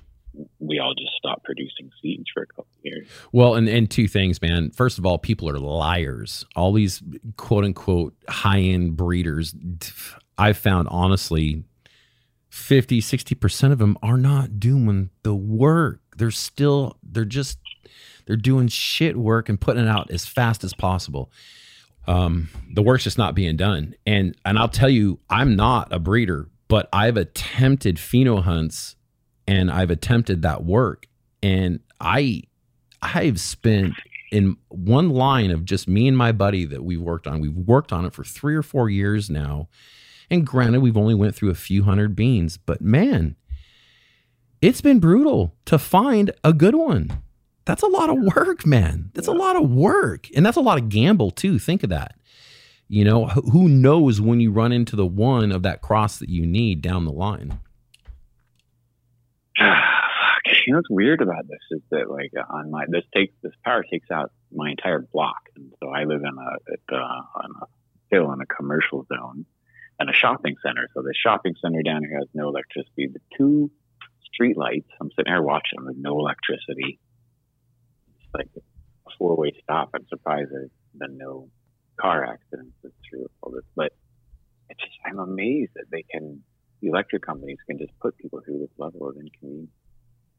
[0.59, 3.07] we all just stop producing seeds for a couple years.
[3.31, 4.71] Well, and, and two things, man.
[4.71, 6.45] First of all, people are liars.
[6.55, 7.01] All these
[7.37, 9.55] quote unquote high end breeders,
[10.37, 11.63] I've found honestly,
[12.49, 16.01] 50, 60% of them are not doing the work.
[16.17, 17.57] They're still, they're just,
[18.25, 21.31] they're doing shit work and putting it out as fast as possible.
[22.05, 23.95] Um, the work's just not being done.
[24.05, 28.95] And, and I'll tell you, I'm not a breeder, but I've attempted pheno hunts
[29.47, 31.07] and I've attempted that work
[31.41, 32.43] and I
[33.01, 33.93] I've spent
[34.31, 37.41] in one line of just me and my buddy that we've worked on.
[37.41, 39.67] We've worked on it for 3 or 4 years now.
[40.29, 43.35] And granted we've only went through a few hundred beans, but man,
[44.61, 47.21] it's been brutal to find a good one.
[47.65, 49.11] That's a lot of work, man.
[49.13, 50.27] That's a lot of work.
[50.35, 51.59] And that's a lot of gamble too.
[51.59, 52.15] Think of that.
[52.87, 56.45] You know, who knows when you run into the one of that cross that you
[56.45, 57.59] need down the line?
[59.59, 63.83] You know what's weird about this is that like on my this takes this power
[63.89, 67.65] takes out my entire block, and so I live in a, uh, on a
[68.09, 69.45] hill in a commercial zone
[69.99, 70.87] and a shopping center.
[70.93, 73.07] So the shopping center down here has no electricity.
[73.07, 73.71] The two
[74.33, 76.99] street lights, I'm sitting here watching them with no electricity.
[78.19, 79.89] It's like a four way stop.
[79.93, 81.49] I'm surprised there's been no
[81.99, 82.75] car accidents
[83.09, 83.93] through all this, but
[84.69, 86.43] it's just I'm amazed that they can
[86.83, 89.71] the electric companies can just put people through this level of inconvenience.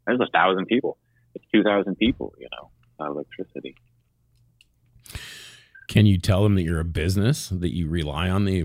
[0.07, 0.99] There's a thousand people.
[1.35, 2.35] It's two thousand people.
[2.39, 2.71] You know,
[3.07, 3.75] electricity.
[5.89, 8.63] Can you tell them that you're a business that you rely on the?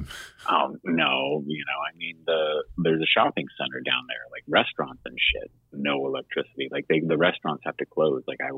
[0.48, 5.02] Um, no, you know, I mean, the there's a shopping center down there, like restaurants
[5.06, 5.52] and shit.
[5.72, 6.68] No electricity.
[6.72, 8.24] Like they, the restaurants have to close.
[8.28, 8.52] Like I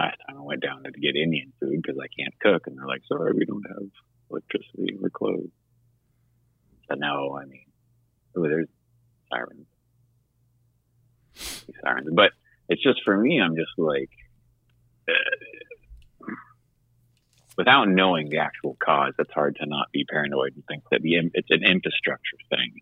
[0.00, 2.86] last time I went down to get Indian food because I can't cook, and they're
[2.86, 3.88] like, "Sorry, we don't have
[4.30, 4.96] electricity.
[4.98, 5.52] We're closed."
[6.88, 7.65] So no, I mean,
[8.36, 8.68] oh, there's
[9.32, 9.66] sirens.
[11.82, 12.08] Sirens.
[12.12, 12.32] But
[12.68, 14.10] it's just for me, I'm just like,
[15.08, 16.32] uh,
[17.56, 21.14] without knowing the actual cause, it's hard to not be paranoid and think that the
[21.34, 22.80] it's an infrastructure thing.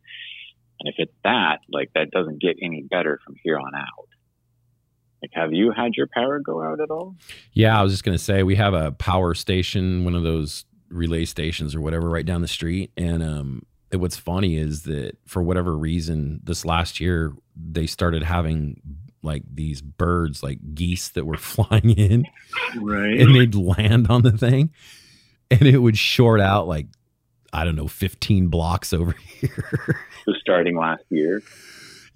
[0.81, 4.09] And if it's that, like that doesn't get any better from here on out.
[5.23, 7.17] Like, have you had your power go out at all?
[7.53, 11.25] Yeah, I was just gonna say we have a power station, one of those relay
[11.25, 13.63] stations or whatever, right down the street, and um,
[13.97, 18.81] what's funny is that for whatever reason, this last year they started having
[19.23, 22.25] like these birds, like geese that were flying in,
[22.77, 23.19] right?
[23.21, 24.71] And they'd land on the thing,
[25.51, 26.87] and it would short out like
[27.53, 29.99] I don't know, fifteen blocks over here.
[30.25, 31.43] so starting last year.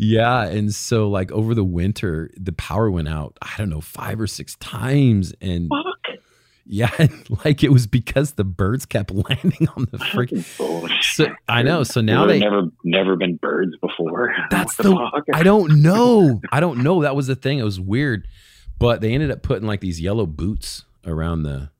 [0.00, 3.36] Yeah, and so like over the winter, the power went out.
[3.42, 5.68] I don't know, five or six times, and.
[5.68, 5.87] Fuck
[6.70, 6.90] yeah,
[7.44, 10.44] like it was because the birds kept landing on the freaking.
[11.02, 11.82] So, I know.
[11.82, 14.34] So now they never never been birds before.
[14.50, 14.82] That's the.
[14.84, 16.40] the I don't know.
[16.52, 17.02] I don't know.
[17.02, 17.58] That was the thing.
[17.58, 18.28] It was weird,
[18.78, 21.70] but they ended up putting like these yellow boots around the,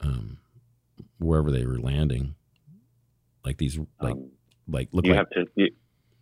[0.00, 0.38] um,
[1.18, 2.34] wherever they were landing,
[3.44, 4.30] like these like um,
[4.66, 5.18] like look you like.
[5.18, 5.70] Have to, you,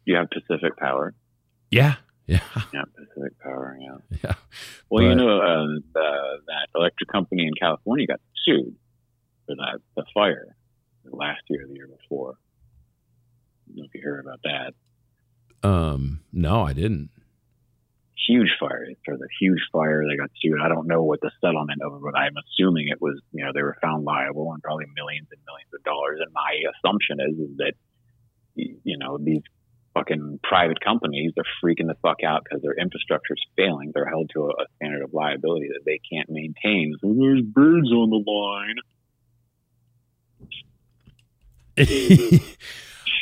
[0.05, 1.15] you have Pacific Power.
[1.71, 1.95] Yeah,
[2.27, 2.41] yeah.
[2.73, 3.79] Yeah, Pacific Power.
[3.81, 4.19] Yeah.
[4.25, 4.35] Yeah.
[4.91, 8.75] Well, but, you know, uh, the, that electric company in California got sued
[9.47, 10.57] for that the fire
[11.05, 12.35] last year, the year before.
[12.35, 15.69] I don't know if you heard about that.
[15.69, 17.11] Um, no, I didn't.
[18.27, 18.87] Huge fire.
[19.05, 20.61] For the huge fire, they got sued.
[20.61, 23.53] I don't know what the settlement of it, but I'm assuming it was, you know,
[23.55, 26.19] they were found liable and probably millions and millions of dollars.
[26.21, 27.75] And my assumption is, is that,
[28.57, 29.43] you know, these
[29.97, 33.93] fucking private companies, they're freaking the fuck out because their infrastructure is failing.
[33.95, 36.95] They're held to a, a, standard of liability that they can't maintain.
[37.01, 38.77] So there's birds on the line.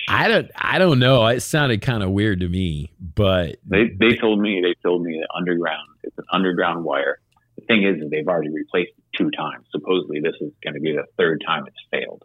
[0.09, 1.27] I don't I don't know.
[1.27, 5.19] It sounded kind of weird to me, but they they told me they told me
[5.21, 7.19] that underground it's an underground wire.
[7.57, 9.67] The thing is, they've already replaced it two times.
[9.71, 12.25] Supposedly, this is going to be the third time it's failed.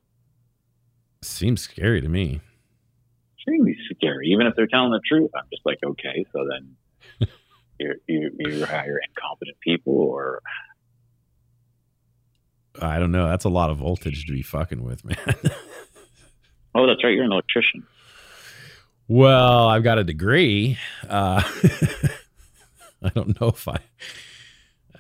[1.22, 2.42] Seems scary to me.
[3.50, 4.28] Extremely scary.
[4.30, 7.30] Even if they're telling the truth, I'm just like, okay, so then
[7.80, 10.42] you're you you hire incompetent people, or
[12.82, 13.28] I don't know.
[13.28, 15.18] That's a lot of voltage to be fucking with, man.
[16.76, 17.86] oh, that's right, you're an electrician.
[19.08, 20.78] well, I've got a degree.
[21.08, 21.42] Uh,
[23.02, 23.78] I don't know if I.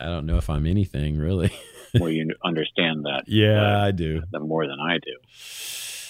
[0.01, 1.51] I don't know if I'm anything really.
[1.93, 4.21] Well, you understand that Yeah, I do.
[4.31, 5.17] the more than I do.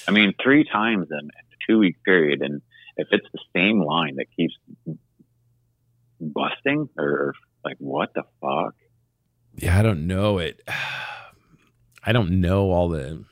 [0.08, 1.30] I mean, three times in,
[1.68, 2.62] two week period, and
[2.98, 4.56] if it's the same line that keeps
[6.20, 7.34] busting, or
[7.64, 8.76] like what the fuck?
[9.56, 10.62] Yeah, I don't know it.
[12.04, 13.26] I don't know all the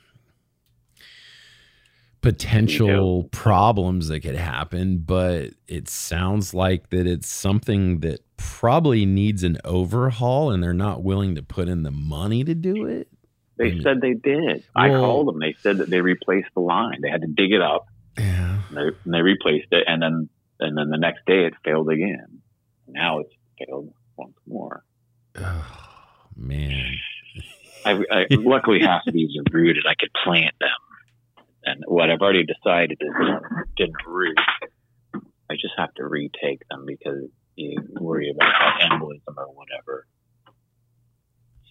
[2.20, 9.42] potential problems that could happen, but it sounds like that it's something that probably needs
[9.42, 13.08] an overhaul and they're not willing to put in the money to do it.
[13.56, 14.62] They said they did.
[14.76, 15.40] I called them.
[15.40, 17.00] They said that they replaced the line.
[17.02, 17.88] They had to dig it up,
[18.18, 18.58] Yeah.
[18.68, 20.28] and they, and they replaced it, and then
[20.60, 22.40] and then the next day it failed again.
[22.86, 24.82] Now it's failed once more.
[25.36, 25.66] Oh,
[26.36, 26.96] man.
[27.84, 29.84] I, I luckily half of these are rooted.
[29.88, 33.10] I could plant them, and what I've already decided is
[33.76, 34.38] didn't root.
[35.50, 40.06] I just have to retake them because you worry about embolism or whatever.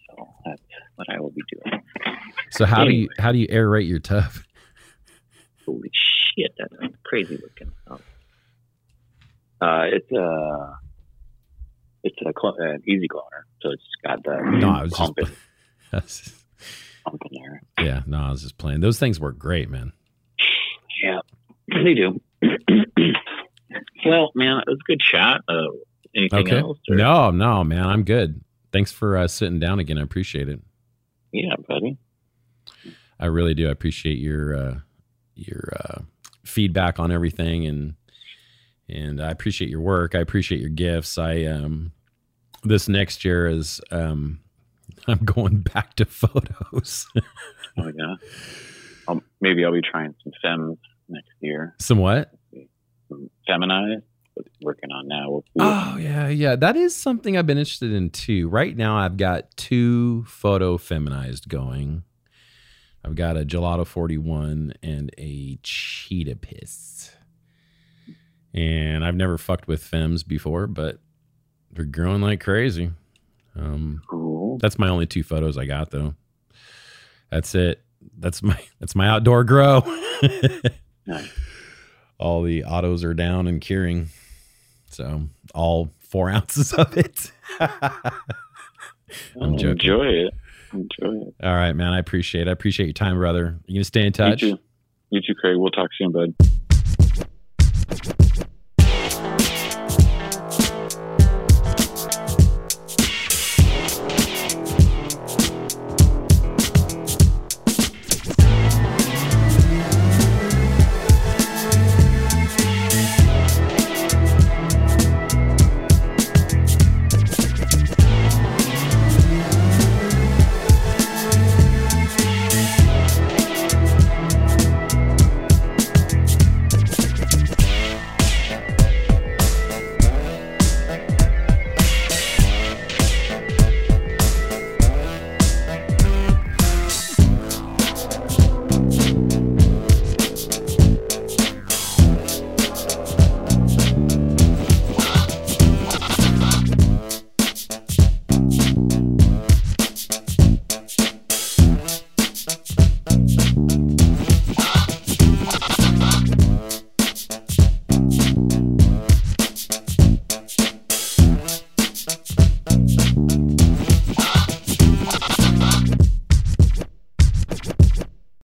[0.10, 0.62] So that's
[0.96, 1.82] what I will be doing.
[2.52, 4.32] So how do you how do you aerate your tub?
[5.66, 6.27] Holy shit,
[6.58, 8.02] that's crazy looking stuff.
[9.60, 10.78] Uh, it's a
[12.04, 15.28] it's a cl- an EZ-Cloner, so it's got the No, I was just pump, in,
[17.04, 17.62] pump in there.
[17.86, 18.82] yeah, no, I was just playing.
[18.82, 19.94] Those things work great, man.
[21.04, 21.20] Yeah,
[21.84, 22.22] they do.
[24.06, 25.42] well, man, it was a good shot.
[25.48, 25.64] Uh,
[26.16, 26.60] anything Okay.
[26.60, 26.78] else?
[26.90, 28.42] or- No, no, man, I'm good.
[28.72, 29.98] Thanks for uh, sitting down again.
[29.98, 30.60] I appreciate it.
[31.32, 31.98] Yeah, buddy.
[33.20, 33.68] I really do.
[33.68, 34.80] I appreciate your uh,
[35.36, 36.02] your uh,
[36.48, 37.96] feedback on everything, and
[38.90, 40.16] and I appreciate your work.
[40.16, 41.18] I appreciate your gifts.
[41.18, 41.92] I um,
[42.64, 44.40] this next year is um,
[45.08, 47.08] I'm going back to photos.
[47.78, 48.16] Oh yeah.
[49.08, 51.76] Um, maybe I'll be trying some fems next year.
[51.80, 52.34] Somewhat.
[53.10, 54.04] Some feminized.
[54.62, 55.42] Working on now.
[55.60, 56.56] Oh yeah, yeah.
[56.56, 58.48] That is something I've been interested in too.
[58.50, 62.04] Right now, I've got two photo feminized going.
[63.08, 67.12] I've got a gelato forty one and a cheetah piss.
[68.54, 71.00] And I've never fucked with femmes before, but
[71.72, 72.92] they're growing like crazy.
[73.56, 74.58] Um, cool.
[74.58, 76.16] that's my only two photos I got though.
[77.30, 77.82] That's it.
[78.18, 79.84] That's my that's my outdoor grow.
[81.10, 81.32] Nice.
[82.20, 84.10] all the autos are down and curing.
[84.90, 87.32] So all four ounces of it.
[87.62, 89.70] I'm joking.
[89.70, 90.34] Enjoy it.
[90.74, 91.36] Enjoy it.
[91.44, 91.94] all right, man.
[91.94, 92.50] I appreciate it.
[92.50, 93.60] I appreciate your time, brother.
[93.66, 94.42] You gonna stay in touch?
[94.42, 94.60] You too.
[95.10, 95.56] You too, Craig.
[95.58, 96.36] We'll talk soon, bud.